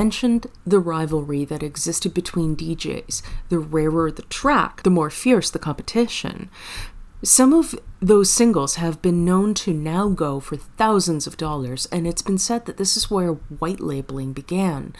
Mentioned 0.00 0.46
the 0.66 0.80
rivalry 0.80 1.44
that 1.44 1.62
existed 1.62 2.14
between 2.14 2.56
DJs. 2.56 3.20
The 3.50 3.58
rarer 3.58 4.10
the 4.10 4.22
track, 4.22 4.82
the 4.82 4.96
more 4.98 5.10
fierce 5.10 5.50
the 5.50 5.58
competition. 5.58 6.48
Some 7.22 7.52
of 7.52 7.78
those 8.00 8.32
singles 8.32 8.76
have 8.76 9.02
been 9.02 9.26
known 9.26 9.52
to 9.64 9.74
now 9.74 10.08
go 10.08 10.40
for 10.40 10.56
thousands 10.56 11.26
of 11.26 11.36
dollars, 11.36 11.86
and 11.92 12.06
it's 12.06 12.22
been 12.22 12.38
said 12.38 12.64
that 12.64 12.78
this 12.78 12.96
is 12.96 13.10
where 13.10 13.32
white 13.62 13.80
labeling 13.80 14.32
began. 14.32 14.94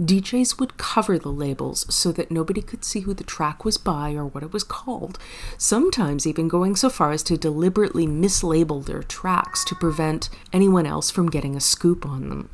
DJs 0.00 0.60
would 0.60 0.76
cover 0.76 1.18
the 1.18 1.32
labels 1.32 1.84
so 1.92 2.12
that 2.12 2.30
nobody 2.30 2.62
could 2.62 2.84
see 2.84 3.00
who 3.00 3.12
the 3.12 3.24
track 3.24 3.64
was 3.64 3.76
by 3.76 4.12
or 4.12 4.24
what 4.24 4.44
it 4.44 4.52
was 4.52 4.62
called, 4.62 5.18
sometimes 5.58 6.28
even 6.28 6.46
going 6.46 6.76
so 6.76 6.88
far 6.88 7.10
as 7.10 7.24
to 7.24 7.36
deliberately 7.36 8.06
mislabel 8.06 8.84
their 8.84 9.02
tracks 9.02 9.64
to 9.64 9.74
prevent 9.74 10.28
anyone 10.52 10.86
else 10.86 11.10
from 11.10 11.28
getting 11.28 11.56
a 11.56 11.60
scoop 11.60 12.06
on 12.06 12.28
them. 12.28 12.50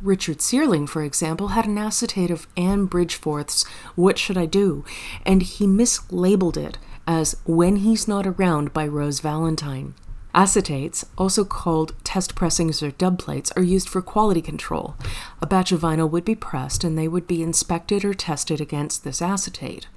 Richard 0.00 0.40
Searling, 0.40 0.86
for 0.86 1.02
example, 1.02 1.48
had 1.48 1.66
an 1.66 1.76
acetate 1.76 2.30
of 2.30 2.46
Anne 2.56 2.86
Bridgeforth's 2.86 3.64
What 3.96 4.16
Should 4.16 4.38
I 4.38 4.46
Do? 4.46 4.84
and 5.26 5.42
he 5.42 5.66
mislabeled 5.66 6.56
it 6.56 6.78
as 7.04 7.36
When 7.44 7.76
He's 7.76 8.06
Not 8.06 8.24
Around 8.24 8.72
by 8.72 8.86
Rose 8.86 9.18
Valentine. 9.18 9.94
Acetates, 10.32 11.04
also 11.16 11.44
called 11.44 11.94
test 12.04 12.36
pressings 12.36 12.80
or 12.80 12.92
dub 12.92 13.18
plates, 13.18 13.50
are 13.56 13.62
used 13.62 13.88
for 13.88 14.00
quality 14.00 14.40
control. 14.40 14.94
A 15.42 15.46
batch 15.46 15.72
of 15.72 15.80
vinyl 15.80 16.08
would 16.08 16.24
be 16.24 16.36
pressed 16.36 16.84
and 16.84 16.96
they 16.96 17.08
would 17.08 17.26
be 17.26 17.42
inspected 17.42 18.04
or 18.04 18.14
tested 18.14 18.60
against 18.60 19.02
this 19.02 19.20
acetate. 19.20 19.88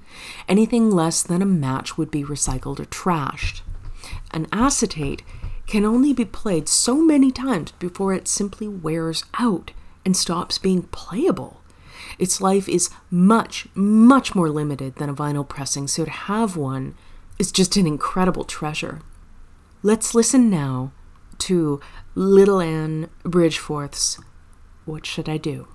Anything 0.48 0.90
less 0.90 1.22
than 1.22 1.42
a 1.42 1.46
match 1.46 1.96
would 1.96 2.10
be 2.10 2.24
recycled 2.24 2.80
or 2.80 2.86
trashed. 2.86 3.60
An 4.32 4.48
acetate 4.50 5.22
can 5.68 5.84
only 5.84 6.12
be 6.12 6.24
played 6.24 6.68
so 6.68 6.96
many 6.96 7.30
times 7.30 7.70
before 7.72 8.12
it 8.12 8.26
simply 8.26 8.66
wears 8.66 9.22
out 9.38 9.70
and 10.04 10.16
stops 10.16 10.58
being 10.58 10.82
playable. 10.84 11.60
Its 12.18 12.40
life 12.40 12.68
is 12.68 12.90
much, 13.10 13.68
much 13.74 14.34
more 14.34 14.50
limited 14.50 14.96
than 14.96 15.08
a 15.08 15.14
vinyl 15.14 15.48
pressing, 15.48 15.86
so 15.88 16.04
to 16.04 16.10
have 16.10 16.56
one 16.56 16.94
is 17.38 17.52
just 17.52 17.76
an 17.76 17.86
incredible 17.86 18.44
treasure. 18.44 19.00
Let's 19.82 20.14
listen 20.14 20.50
now 20.50 20.92
to 21.38 21.80
Little 22.14 22.60
Anne 22.60 23.08
Bridgeforth's 23.24 24.20
What 24.84 25.06
Should 25.06 25.28
I 25.28 25.38
Do? 25.38 25.68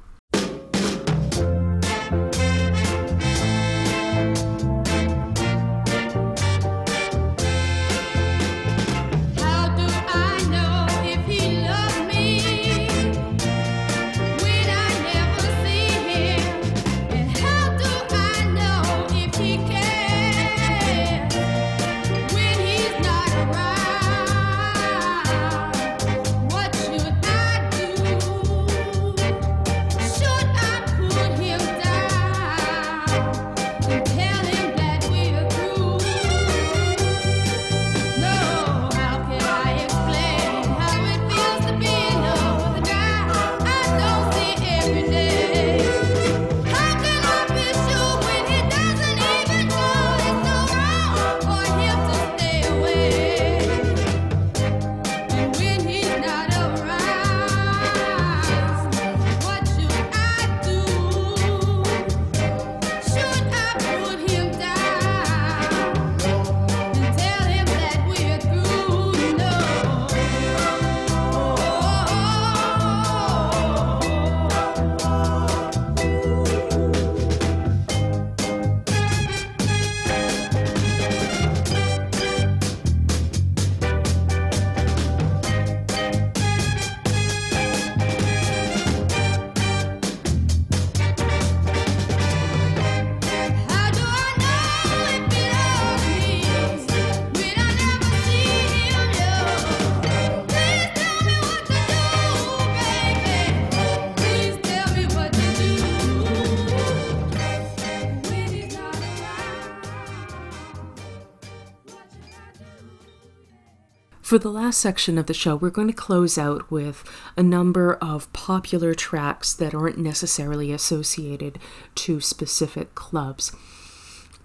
For 114.38 114.44
the 114.44 114.52
last 114.52 114.78
section 114.78 115.18
of 115.18 115.26
the 115.26 115.34
show, 115.34 115.56
we're 115.56 115.72
going 115.72 115.88
to 115.88 115.94
close 115.96 116.38
out 116.38 116.70
with 116.70 117.04
a 117.36 117.42
number 117.42 117.96
of 117.96 118.32
popular 118.34 118.94
tracks 118.94 119.52
that 119.52 119.74
aren't 119.74 119.98
necessarily 119.98 120.72
associated 120.72 121.58
to 121.96 122.22
specific 122.22 122.94
clubs. 122.94 123.52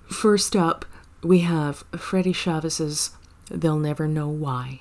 First 0.06 0.56
up, 0.56 0.86
we 1.22 1.40
have 1.40 1.84
Freddie 1.94 2.32
Chavez's 2.32 3.10
They'll 3.50 3.78
Never 3.78 4.08
Know 4.08 4.28
Why. 4.28 4.80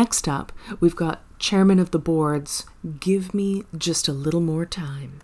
Next 0.00 0.26
up, 0.26 0.50
we've 0.80 0.96
got 0.96 1.20
Chairmen 1.38 1.78
of 1.78 1.90
the 1.90 1.98
Boards, 1.98 2.64
Give 3.00 3.34
Me 3.34 3.64
Just 3.76 4.08
a 4.08 4.14
Little 4.14 4.40
More 4.40 4.64
Time. 4.64 5.20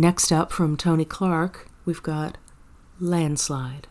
Next 0.00 0.32
up 0.32 0.50
from 0.50 0.78
Tony 0.78 1.04
Clarke, 1.04 1.68
we've 1.84 2.02
got 2.02 2.38
Landslide. 3.00 3.86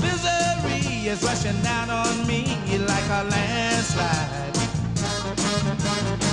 Misery 0.00 1.06
is 1.06 1.22
rushing 1.22 1.62
down 1.62 1.90
on 1.90 2.26
me 2.26 2.56
like 2.76 3.04
a 3.08 3.22
landslide. 3.30 4.49
Thank 5.62 6.24
you. 6.24 6.29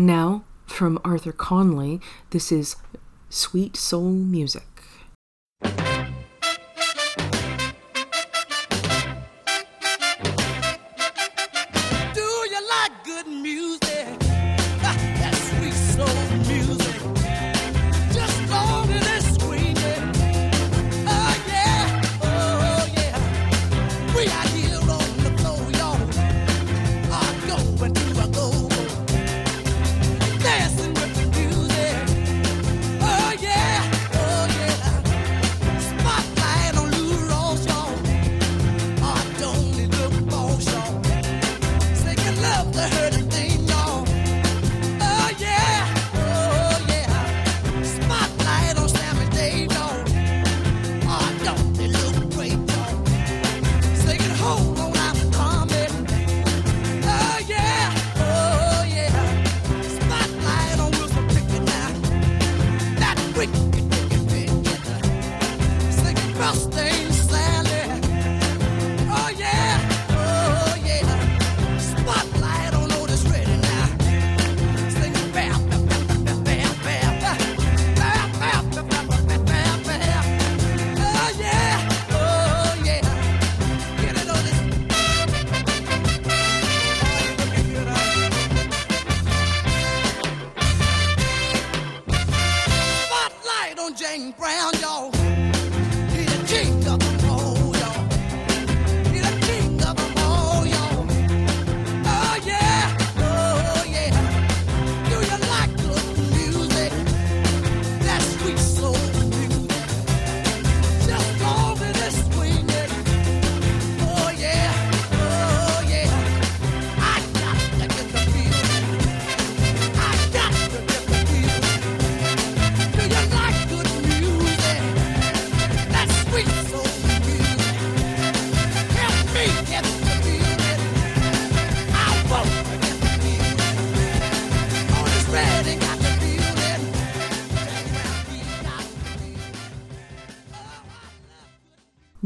Now, 0.00 0.44
from 0.64 0.98
Arthur 1.04 1.30
Conley, 1.30 2.00
this 2.30 2.50
is 2.50 2.76
Sweet 3.28 3.76
Soul 3.76 4.12
Music. 4.12 4.69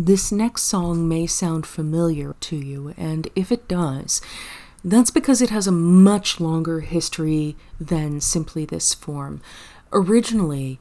This 0.07 0.31
next 0.31 0.65
song 0.65 1.09
may 1.09 1.27
sound 1.27 1.65
familiar 1.65 2.37
to 2.41 2.57
you, 2.57 2.93
and 2.95 3.27
if 3.35 3.51
it 3.51 3.67
does, 3.67 4.21
that's 4.85 5.11
because 5.11 5.41
it 5.41 5.49
has 5.49 5.67
a 5.67 5.73
much 5.73 6.39
longer 6.39 6.81
history 6.81 7.57
than 7.81 8.21
simply 8.21 8.67
this 8.67 8.93
form. 8.93 9.41
Originally, 9.95 10.79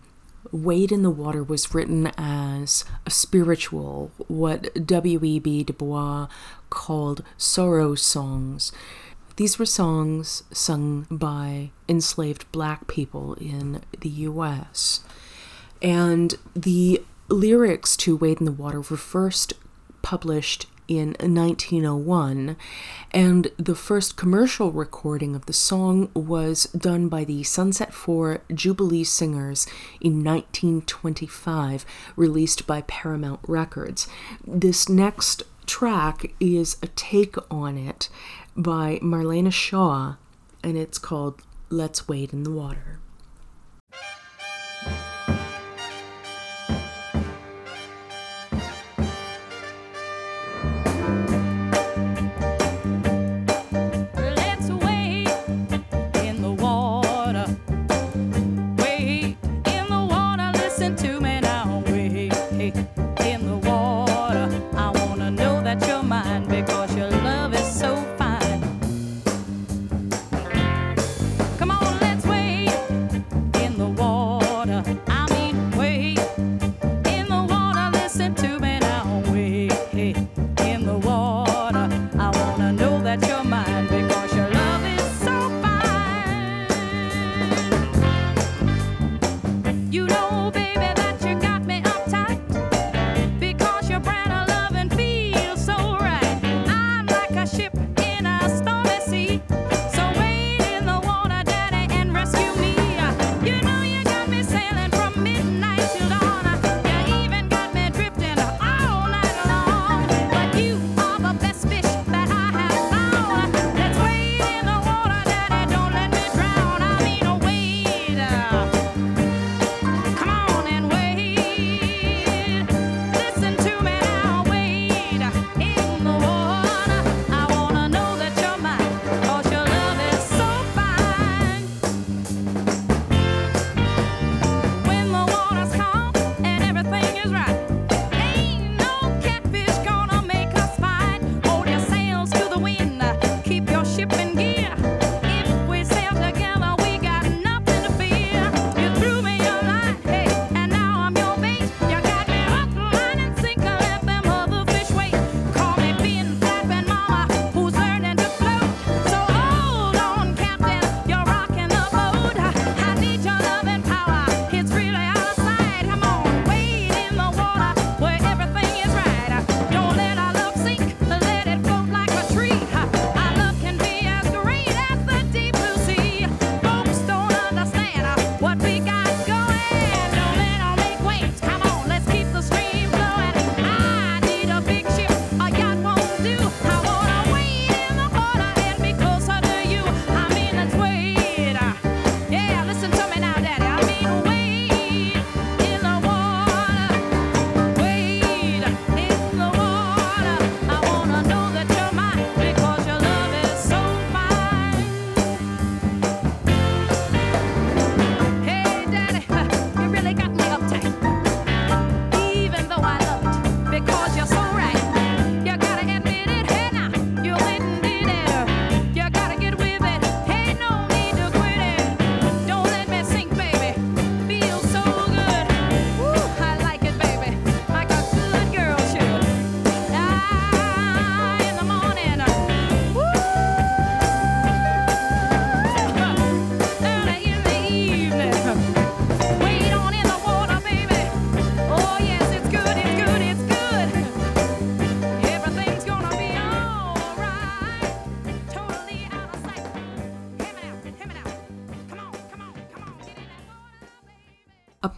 Wade 0.52 0.92
in 0.92 1.04
the 1.04 1.10
Water 1.10 1.42
was 1.42 1.74
written 1.74 2.08
as 2.18 2.84
a 3.06 3.10
spiritual, 3.10 4.12
what 4.28 4.86
W.E.B. 4.86 5.64
Du 5.64 5.72
Bois 5.72 6.28
called 6.70 7.24
sorrow 7.38 7.96
songs. 7.96 8.74
These 9.38 9.58
were 9.58 9.66
songs 9.66 10.44
sung 10.52 11.08
by 11.10 11.72
enslaved 11.88 12.52
black 12.52 12.88
people 12.88 13.36
in 13.36 13.84
the 13.98 14.10
US. 14.10 15.00
And 15.82 16.36
the 16.54 17.02
lyrics 17.30 17.96
to 17.98 18.16
Wade 18.16 18.40
in 18.40 18.46
the 18.46 18.52
Water 18.52 18.82
were 18.82 18.98
first 18.98 19.54
published 20.02 20.68
in 20.88 21.16
1901, 21.20 22.58
and 23.12 23.52
the 23.58 23.76
first 23.76 24.18
commercial 24.18 24.72
recording 24.72 25.36
of 25.36 25.46
the 25.46 25.54
song 25.54 26.12
was 26.14 26.66
done 26.66 27.08
by 27.08 27.24
the 27.24 27.44
Sunset 27.44 27.94
Four 27.94 28.42
Jubilee 28.54 29.04
Singers 29.04 29.66
in 30.02 30.24
1925, 30.24 31.86
released 32.16 32.68
by 32.68 32.82
Paramount 32.82 33.40
Records. 33.48 34.08
This 34.46 34.90
next 34.90 35.44
track 35.66 36.34
is 36.40 36.78
a 36.84 36.88
take 36.88 37.36
on 37.50 37.78
it 37.78 38.10
by 38.56 39.00
Marlena 39.02 39.54
Shaw, 39.54 40.16
and 40.64 40.78
it's 40.78 40.98
called 40.98 41.42
Let's 41.70 42.08
Wade 42.08 42.34
in 42.34 42.44
the 42.44 42.52
Water. 42.52 43.00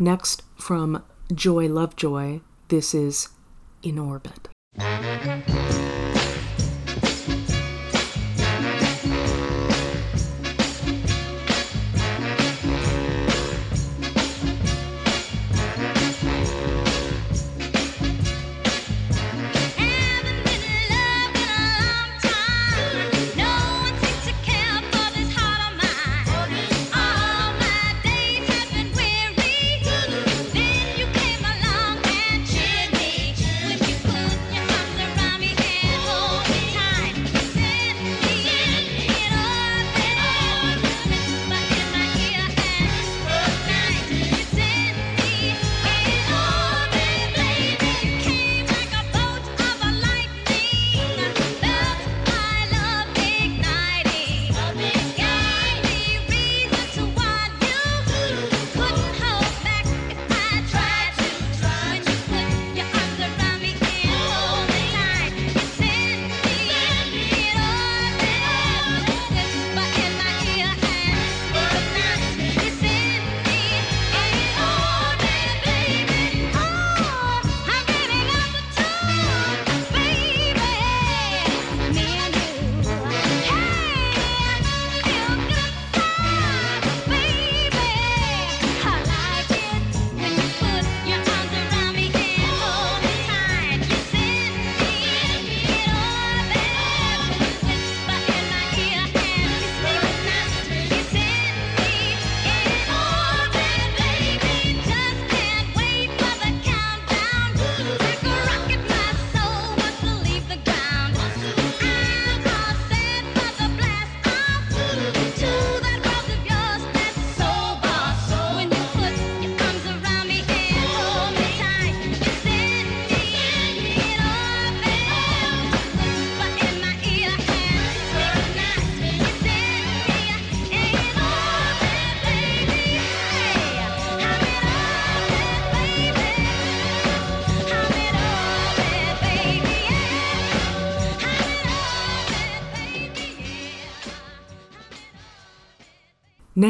Next, 0.06 0.44
from 0.56 1.04
Joy 1.34 1.68
Lovejoy, 1.68 2.42
this 2.68 2.94
is 2.94 3.30
In 3.82 3.98
Orbit. 3.98 4.45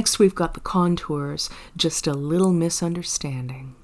Next, 0.06 0.20
we've 0.20 0.36
got 0.36 0.54
the 0.54 0.60
contours, 0.60 1.50
just 1.76 2.06
a 2.06 2.14
little 2.14 2.54
misunderstanding. 2.54 3.75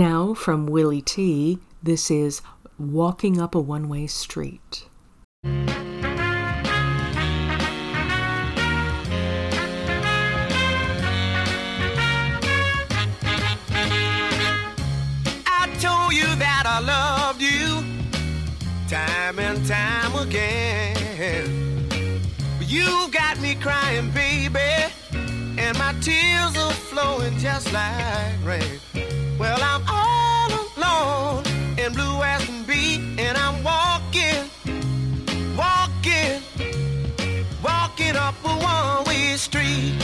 Now, 0.00 0.32
from 0.32 0.64
Willie 0.64 1.02
Tee, 1.02 1.58
this 1.82 2.10
is 2.10 2.40
Walking 2.78 3.38
Up 3.38 3.54
a 3.54 3.60
One 3.60 3.86
Way 3.90 4.06
Street. 4.06 4.86
I 5.44 5.60
told 15.78 16.14
you 16.14 16.34
that 16.36 16.64
I 16.64 16.80
loved 16.80 17.42
you, 17.42 17.84
time 18.88 19.38
and 19.38 19.66
time 19.66 20.14
again. 20.16 20.96
You 22.58 23.10
got 23.12 23.38
me 23.42 23.54
crying, 23.56 24.10
baby, 24.12 24.94
and 25.58 25.76
my 25.76 25.92
tears 26.00 26.56
are 26.56 26.72
flowing 26.72 27.36
just 27.36 27.70
like 27.74 28.42
rain. 28.42 28.80
Well, 29.40 29.58
I'm 29.62 29.82
all 29.88 30.50
alone 30.76 31.44
in 31.78 31.94
blue 31.94 32.22
as 32.22 32.44
can 32.44 32.62
be, 32.64 32.96
and 33.18 33.38
I'm 33.38 33.64
walking, 33.64 34.50
walking, 35.56 36.42
walking 37.64 38.16
up 38.16 38.34
a 38.44 38.48
one-way 38.48 39.38
street. 39.38 39.94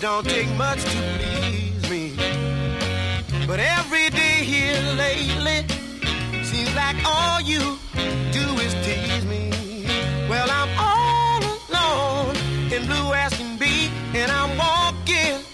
don't 0.00 0.26
take 0.26 0.48
much 0.56 0.82
to 0.82 0.96
please 1.18 1.90
me. 1.90 2.16
But 3.46 3.60
every 3.60 4.08
day 4.08 4.42
here 4.42 4.80
lately 4.94 5.66
seems 6.42 6.74
like 6.74 6.96
all 7.04 7.40
you 7.42 7.78
do 8.32 8.46
is 8.64 8.72
tease 8.82 9.26
me. 9.26 9.50
Well, 10.26 10.48
I'm 10.50 10.70
all 10.78 11.42
alone 11.68 12.36
in 12.72 12.86
blue 12.86 13.12
as 13.12 13.34
can 13.34 13.58
be, 13.58 13.90
and 14.14 14.30
I'm 14.30 14.56
walking, 14.56 15.44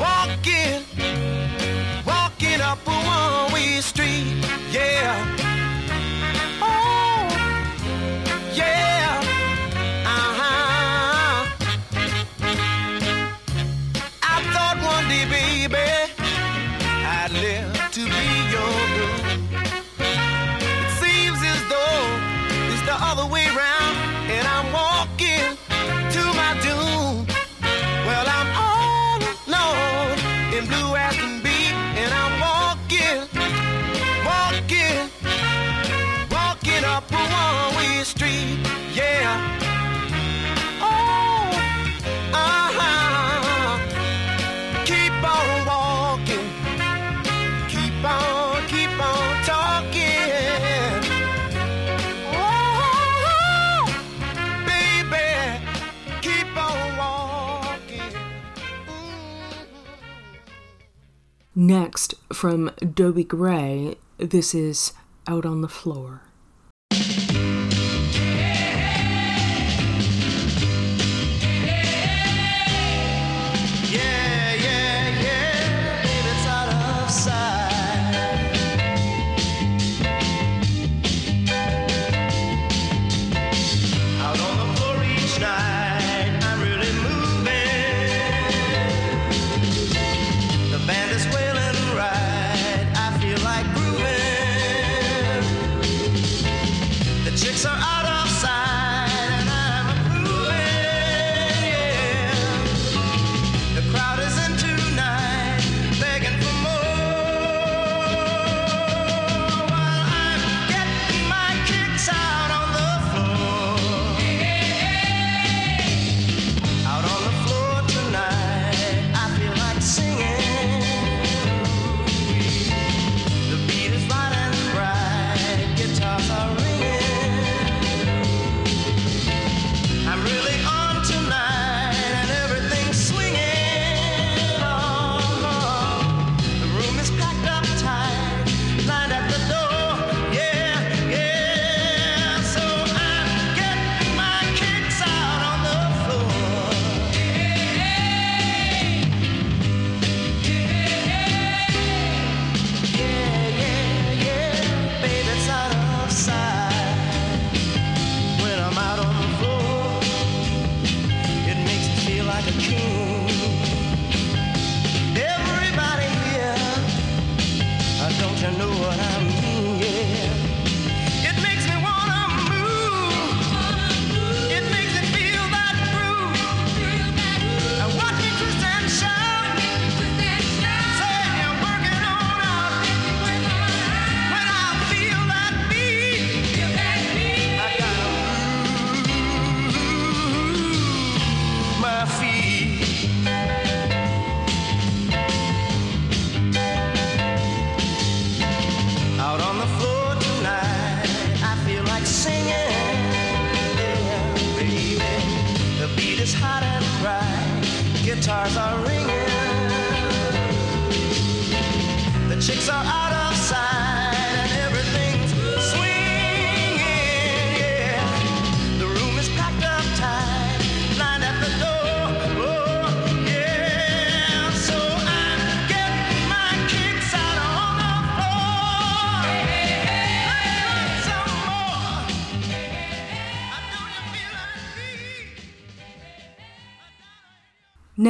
walking, 0.00 0.84
walking 2.06 2.60
up 2.62 2.78
a 2.86 2.90
one-way 2.90 3.82
street. 3.82 4.41
Next, 61.72 62.16
from 62.30 62.70
Dobie 62.80 63.24
Gray, 63.24 63.96
this 64.18 64.54
is 64.54 64.92
Out 65.26 65.46
on 65.46 65.62
the 65.62 65.70
Floor. 65.70 66.20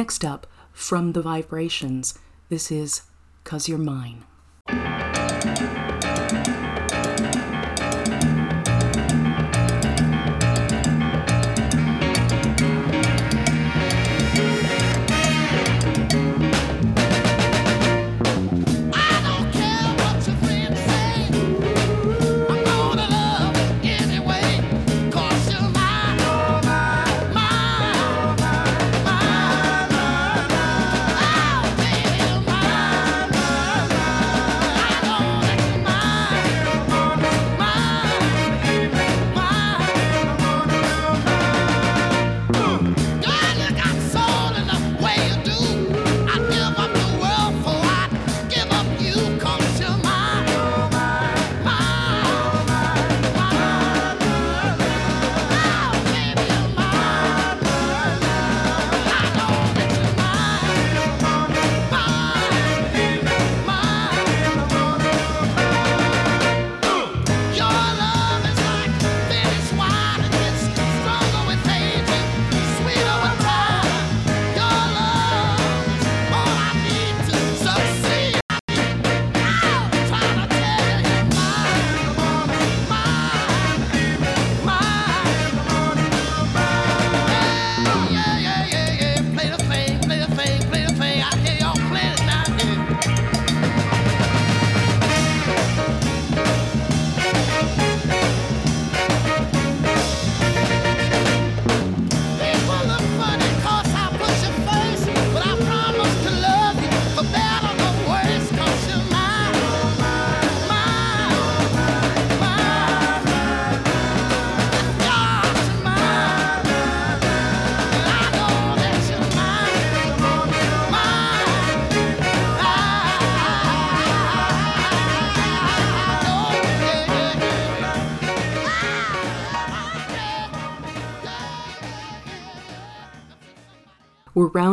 Next 0.03 0.25
up, 0.25 0.47
from 0.73 1.13
the 1.13 1.21
vibrations, 1.21 2.19
this 2.49 2.73
is 2.73 3.03
Cause 3.45 3.69
You're 3.69 3.77
Mine. 3.77 4.25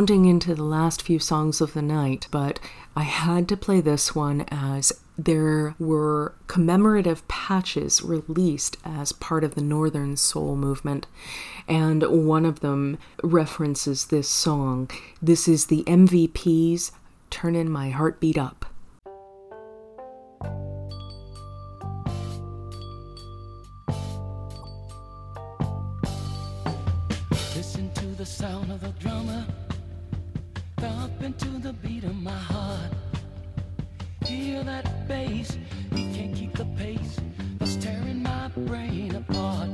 Rounding 0.01 0.25
into 0.25 0.55
the 0.55 0.65
last 0.65 1.03
few 1.03 1.19
songs 1.19 1.61
of 1.61 1.75
the 1.75 1.83
night, 1.83 2.27
but 2.31 2.59
I 2.97 3.03
had 3.03 3.47
to 3.49 3.57
play 3.57 3.83
this 3.83 4.15
one 4.15 4.47
as 4.49 4.95
there 5.19 5.75
were 5.79 6.35
commemorative 6.47 7.29
patches 7.29 8.01
released 8.03 8.79
as 8.83 9.13
part 9.13 9.45
of 9.45 9.55
the 9.55 9.61
Northern 9.61 10.17
Soul 10.17 10.57
movement, 10.57 11.07
and 11.69 12.03
one 12.27 12.47
of 12.47 12.61
them 12.61 12.97
references 13.23 14.07
this 14.07 14.27
song. 14.27 14.91
This 15.21 15.47
is 15.47 15.67
the 15.67 15.85
MVP's 15.85 16.93
Turnin' 17.29 17.69
My 17.69 17.91
Heartbeat 17.91 18.39
Up. 18.39 18.70
Hear 34.41 34.65
that 34.65 35.07
bass, 35.07 35.59
he 35.95 36.03
can't 36.15 36.35
keep 36.35 36.55
the 36.55 36.65
pace, 36.65 37.21
that's 37.59 37.77
tearing 37.77 38.23
my 38.23 38.49
brain 38.49 39.15
apart. 39.15 39.69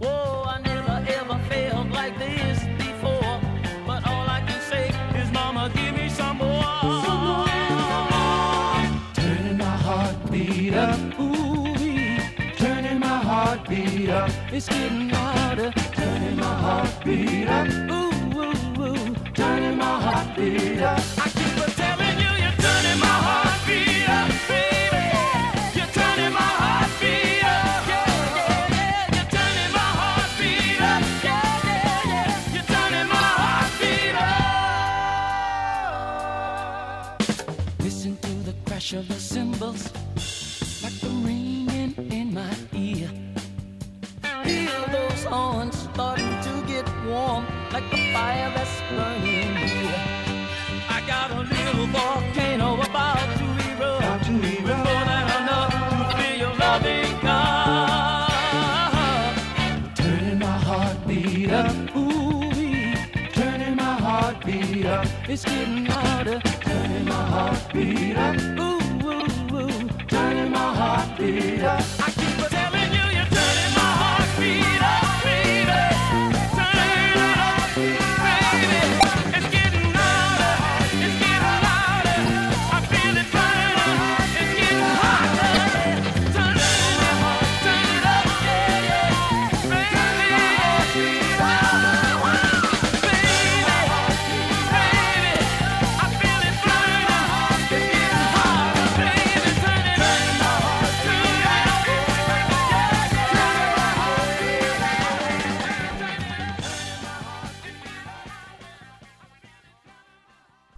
Whoa, 0.00 0.44
I 0.46 0.58
never 0.62 1.04
ever 1.06 1.38
felt 1.50 1.90
like 1.90 2.18
this 2.18 2.64
before, 2.78 3.40
but 3.86 4.06
all 4.08 4.26
I 4.26 4.42
can 4.48 4.60
say 4.62 4.88
is, 5.20 5.30
Mama, 5.32 5.70
give 5.74 5.94
me 5.94 6.08
some 6.08 6.38
more. 6.38 7.46
Turning 9.14 9.58
my 9.58 9.76
heartbeat 9.86 10.74
up, 10.74 11.20
ooh, 11.20 11.76
turning 12.56 12.98
my 12.98 13.18
heartbeat 13.18 14.08
up. 14.08 14.30
It's 14.50 14.66
getting 14.66 15.10
louder, 15.10 15.72
turning 15.92 16.36
my 16.36 16.54
heartbeat 16.66 17.48
up, 17.48 17.68
ooh, 17.68 18.12
ooh, 18.40 18.82
ooh, 18.82 19.14
turning 19.34 19.76
my 19.76 20.00
heartbeat 20.00 20.80
up. 20.80 21.00
I 21.18 21.28
keep 21.28 21.63
Horns 45.26 45.88
starting 45.92 46.40
to 46.42 46.62
get 46.66 46.86
warm, 47.06 47.44
like 47.72 47.90
the 47.90 48.12
fire 48.12 48.50
that's 48.54 48.80
burning. 48.90 49.56
I 50.88 51.02
got 51.06 51.30
a 51.30 51.40
little 51.40 51.86
volcano 51.86 52.74
about 52.80 53.18
to 53.38 53.44
erupt, 53.70 54.28
with 54.28 54.78
more 54.84 55.04
than 55.10 55.26
enough 55.42 55.72
to 55.72 56.16
feel 56.16 56.36
your 56.38 56.54
loving. 56.56 57.14
Turning 59.96 60.38
my 60.38 60.56
heartbeat 60.68 61.50
up, 61.50 61.96
ooh, 61.96 62.94
turning 63.32 63.76
my 63.76 63.94
heartbeat 64.06 64.86
up. 64.86 65.06
It's 65.28 65.44
getting 65.44 65.86
louder, 65.86 66.40
turning 66.60 67.06
my 67.06 67.24
heartbeat 67.34 68.16
up, 68.16 68.36
ooh, 68.36 68.78
ooh, 69.08 69.56
ooh, 69.56 69.88
turning 70.06 70.50
my 70.50 70.74
heartbeat 70.80 71.62
up. 71.62 71.82
I 71.98 72.10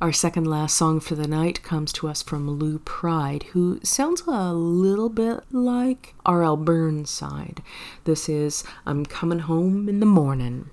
Our 0.06 0.12
second 0.12 0.44
last 0.44 0.76
song 0.76 1.00
for 1.00 1.16
the 1.16 1.26
night 1.26 1.64
comes 1.64 1.92
to 1.94 2.06
us 2.06 2.22
from 2.22 2.48
Lou 2.48 2.78
Pride, 2.78 3.42
who 3.54 3.80
sounds 3.82 4.22
a 4.28 4.52
little 4.52 5.08
bit 5.08 5.40
like 5.50 6.14
R.L. 6.24 6.58
Burnside. 6.58 7.60
This 8.04 8.28
is 8.28 8.62
I'm 8.86 9.04
Coming 9.04 9.40
Home 9.40 9.88
in 9.88 9.98
the 9.98 10.06
Morning. 10.06 10.70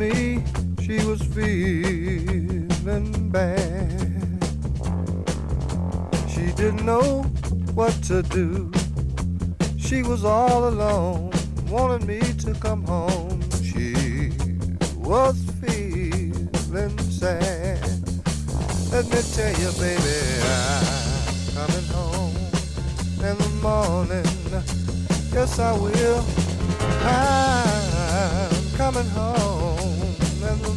Me 0.00 0.42
she 0.80 0.96
was 1.04 1.20
feeling 1.34 3.12
bad. 3.28 4.00
She 6.26 6.52
didn't 6.52 6.86
know 6.86 7.22
what 7.74 7.92
to 8.04 8.22
do. 8.22 8.72
She 9.78 10.02
was 10.02 10.24
all 10.24 10.68
alone, 10.68 11.30
wanted 11.68 12.06
me 12.08 12.20
to 12.44 12.54
come 12.54 12.82
home. 12.84 13.42
She 13.62 14.32
was 14.96 15.36
feeling 15.60 16.98
sad. 17.20 17.84
Let 18.90 19.04
me 19.12 19.20
tell 19.36 19.54
you, 19.60 19.70
baby, 19.84 20.18
I'm 20.56 20.86
coming 21.58 21.88
home 21.98 22.36
in 23.28 23.36
the 23.44 23.50
morning. 23.60 24.24
Yes, 25.30 25.58
I 25.58 25.72
will. 25.76 26.24
I'm 27.04 28.50
coming 28.78 29.10
home 29.10 29.59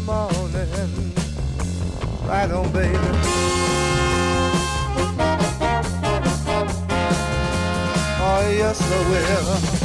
morning. 0.06 1.14
Right 2.26 2.52
on, 2.52 2.72
baby. 2.72 2.98
Oh, 8.26 8.42
yes, 8.58 8.82
I 8.82 9.00
will. 9.10 9.84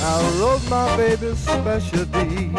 I 0.00 0.12
wrote 0.40 0.64
my 0.68 0.96
baby's 0.96 1.38
special 1.38 2.04
deed 2.06 2.56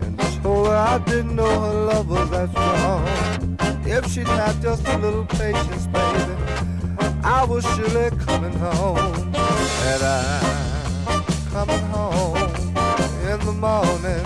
and 0.00 0.18
told 0.42 0.66
her 0.68 0.74
I 0.74 0.98
didn't 0.98 1.36
know 1.36 1.60
her 1.60 1.74
love 1.86 2.08
was 2.08 2.30
that 2.30 2.50
strong. 2.50 3.06
If 3.86 4.10
she'd 4.10 4.26
had 4.26 4.60
just 4.62 4.86
a 4.88 4.98
little 4.98 5.26
patience, 5.26 5.86
baby, 5.88 6.34
I 7.22 7.44
was 7.44 7.64
surely 7.76 8.10
coming 8.16 8.54
home. 8.58 9.43
And 9.86 10.02
I'm 10.02 11.24
coming 11.52 11.84
home 11.92 12.36
in 13.30 13.38
the 13.44 13.52
morning. 13.52 14.24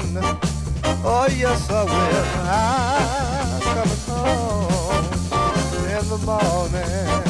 Oh, 1.04 1.26
yes, 1.36 1.68
I 1.68 1.82
will. 1.84 2.26
I'm 2.46 3.60
coming 3.74 4.04
home 4.06 5.04
in 5.96 6.08
the 6.08 6.18
morning. 6.24 7.27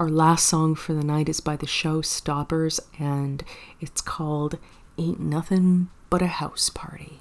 Our 0.00 0.08
last 0.08 0.46
song 0.46 0.76
for 0.76 0.94
the 0.94 1.04
night 1.04 1.28
is 1.28 1.40
by 1.40 1.56
the 1.56 1.66
Showstoppers, 1.66 2.80
and 2.98 3.44
it's 3.82 4.00
called 4.00 4.56
Ain't 4.96 5.20
Nothing 5.20 5.90
But 6.08 6.22
a 6.22 6.26
House 6.26 6.70
Party. 6.70 7.20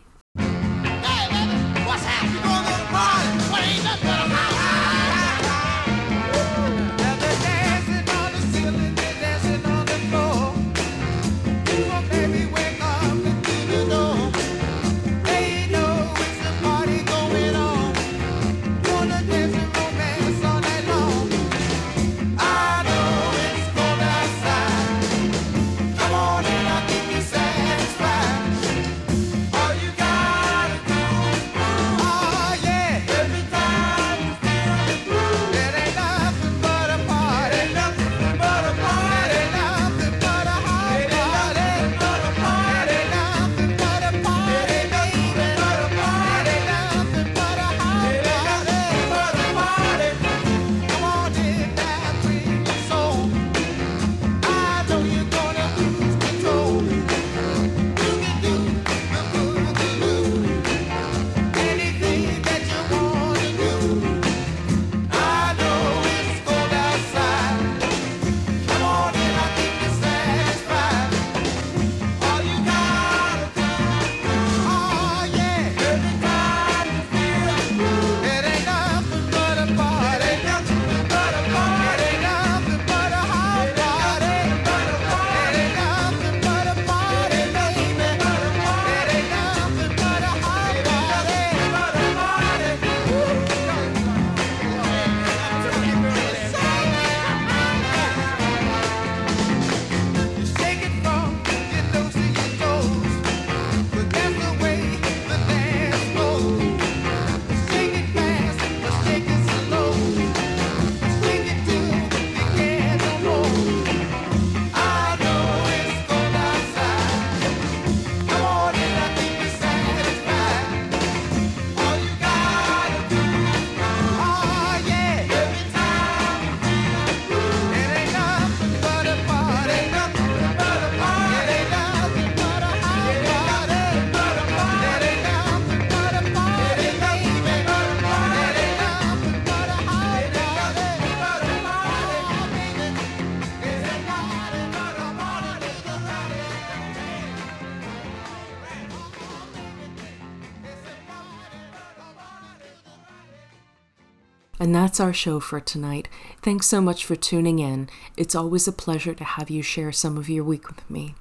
And 154.69 154.75
that's 154.75 154.99
our 154.99 155.13
show 155.13 155.39
for 155.39 155.59
tonight. 155.59 156.07
Thanks 156.43 156.67
so 156.67 156.79
much 156.79 157.03
for 157.03 157.15
tuning 157.15 157.57
in. 157.57 157.89
It's 158.15 158.35
always 158.35 158.67
a 158.67 158.71
pleasure 158.71 159.15
to 159.15 159.23
have 159.23 159.49
you 159.49 159.63
share 159.63 159.91
some 159.91 160.15
of 160.15 160.29
your 160.29 160.43
week 160.43 160.67
with 160.67 160.87
me. 160.87 161.15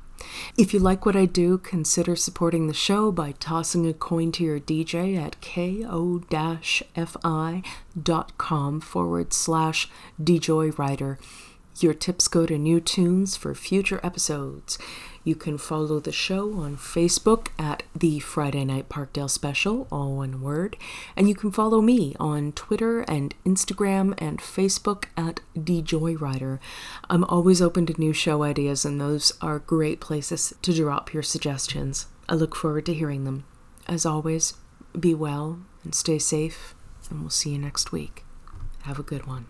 If 0.59 0.75
you 0.75 0.81
like 0.81 1.07
what 1.07 1.17
I 1.17 1.25
do, 1.25 1.57
consider 1.57 2.15
supporting 2.15 2.67
the 2.67 2.75
show 2.75 3.11
by 3.11 3.33
tossing 3.33 3.87
a 3.87 3.95
coin 3.95 4.33
to 4.33 4.45
your 4.45 4.61
DJ 4.61 5.17
at 5.17 5.41
ko-fi.com 5.41 5.81
forward 8.83 9.33
slash 9.33 9.89
djoywriter. 10.23 11.17
Your 11.81 11.95
tips 11.95 12.27
go 12.29 12.45
to 12.47 12.59
new 12.59 12.81
tunes 12.81 13.37
for 13.37 13.55
future 13.55 14.01
episodes. 14.03 14.79
You 15.23 15.37
can 15.37 15.59
follow 15.59 16.01
the 16.01 16.11
show 16.11 16.55
on 16.55 16.77
Facebook 16.77 17.49
at 17.59 17.83
the 17.95 18.19
Friday 18.19 18.65
Night 18.65 18.89
Parkdale 18.89 19.29
Special, 19.29 19.87
all 19.93 20.17
one 20.17 20.41
word. 20.41 20.77
And 21.17 21.29
you 21.29 21.35
can 21.35 21.53
follow 21.53 21.83
me 21.83 22.17
on 22.19 22.53
Twitter 22.53 23.03
and 23.03 23.35
Instagram 23.45 24.15
and 24.19 24.41
Facebook 24.41 25.05
at 25.17 25.41
DJoyrider. 25.55 26.59
I'm 27.11 27.25
always 27.25 27.61
open 27.61 27.87
to 27.87 28.01
new 28.01 28.13
show 28.13 28.43
ideas, 28.43 28.85
and 28.85 29.01
those 29.01 29.33
are 29.43 29.59
great 29.59 30.01
places 30.01 30.55
to 30.63 30.73
drop 30.73 31.13
your 31.13 31.23
suggestions. 31.23 32.07
I 32.29 32.35
look 32.35 32.57
forward 32.57 32.87
to 32.87 32.95
hearing 32.95 33.25
them. 33.25 33.45
As 33.87 34.07
always, 34.07 34.55
be 34.99 35.15
well 35.15 35.61
and 35.85 35.95
stay 35.95 36.19
safe, 36.19 36.75
and 37.11 37.21
we'll 37.21 37.31
see 37.31 37.51
you 37.51 37.59
next 37.59 37.93
week. 37.93 38.25
Have 38.83 38.99
a 38.99 39.03
good 39.03 39.27
one. 39.27 39.49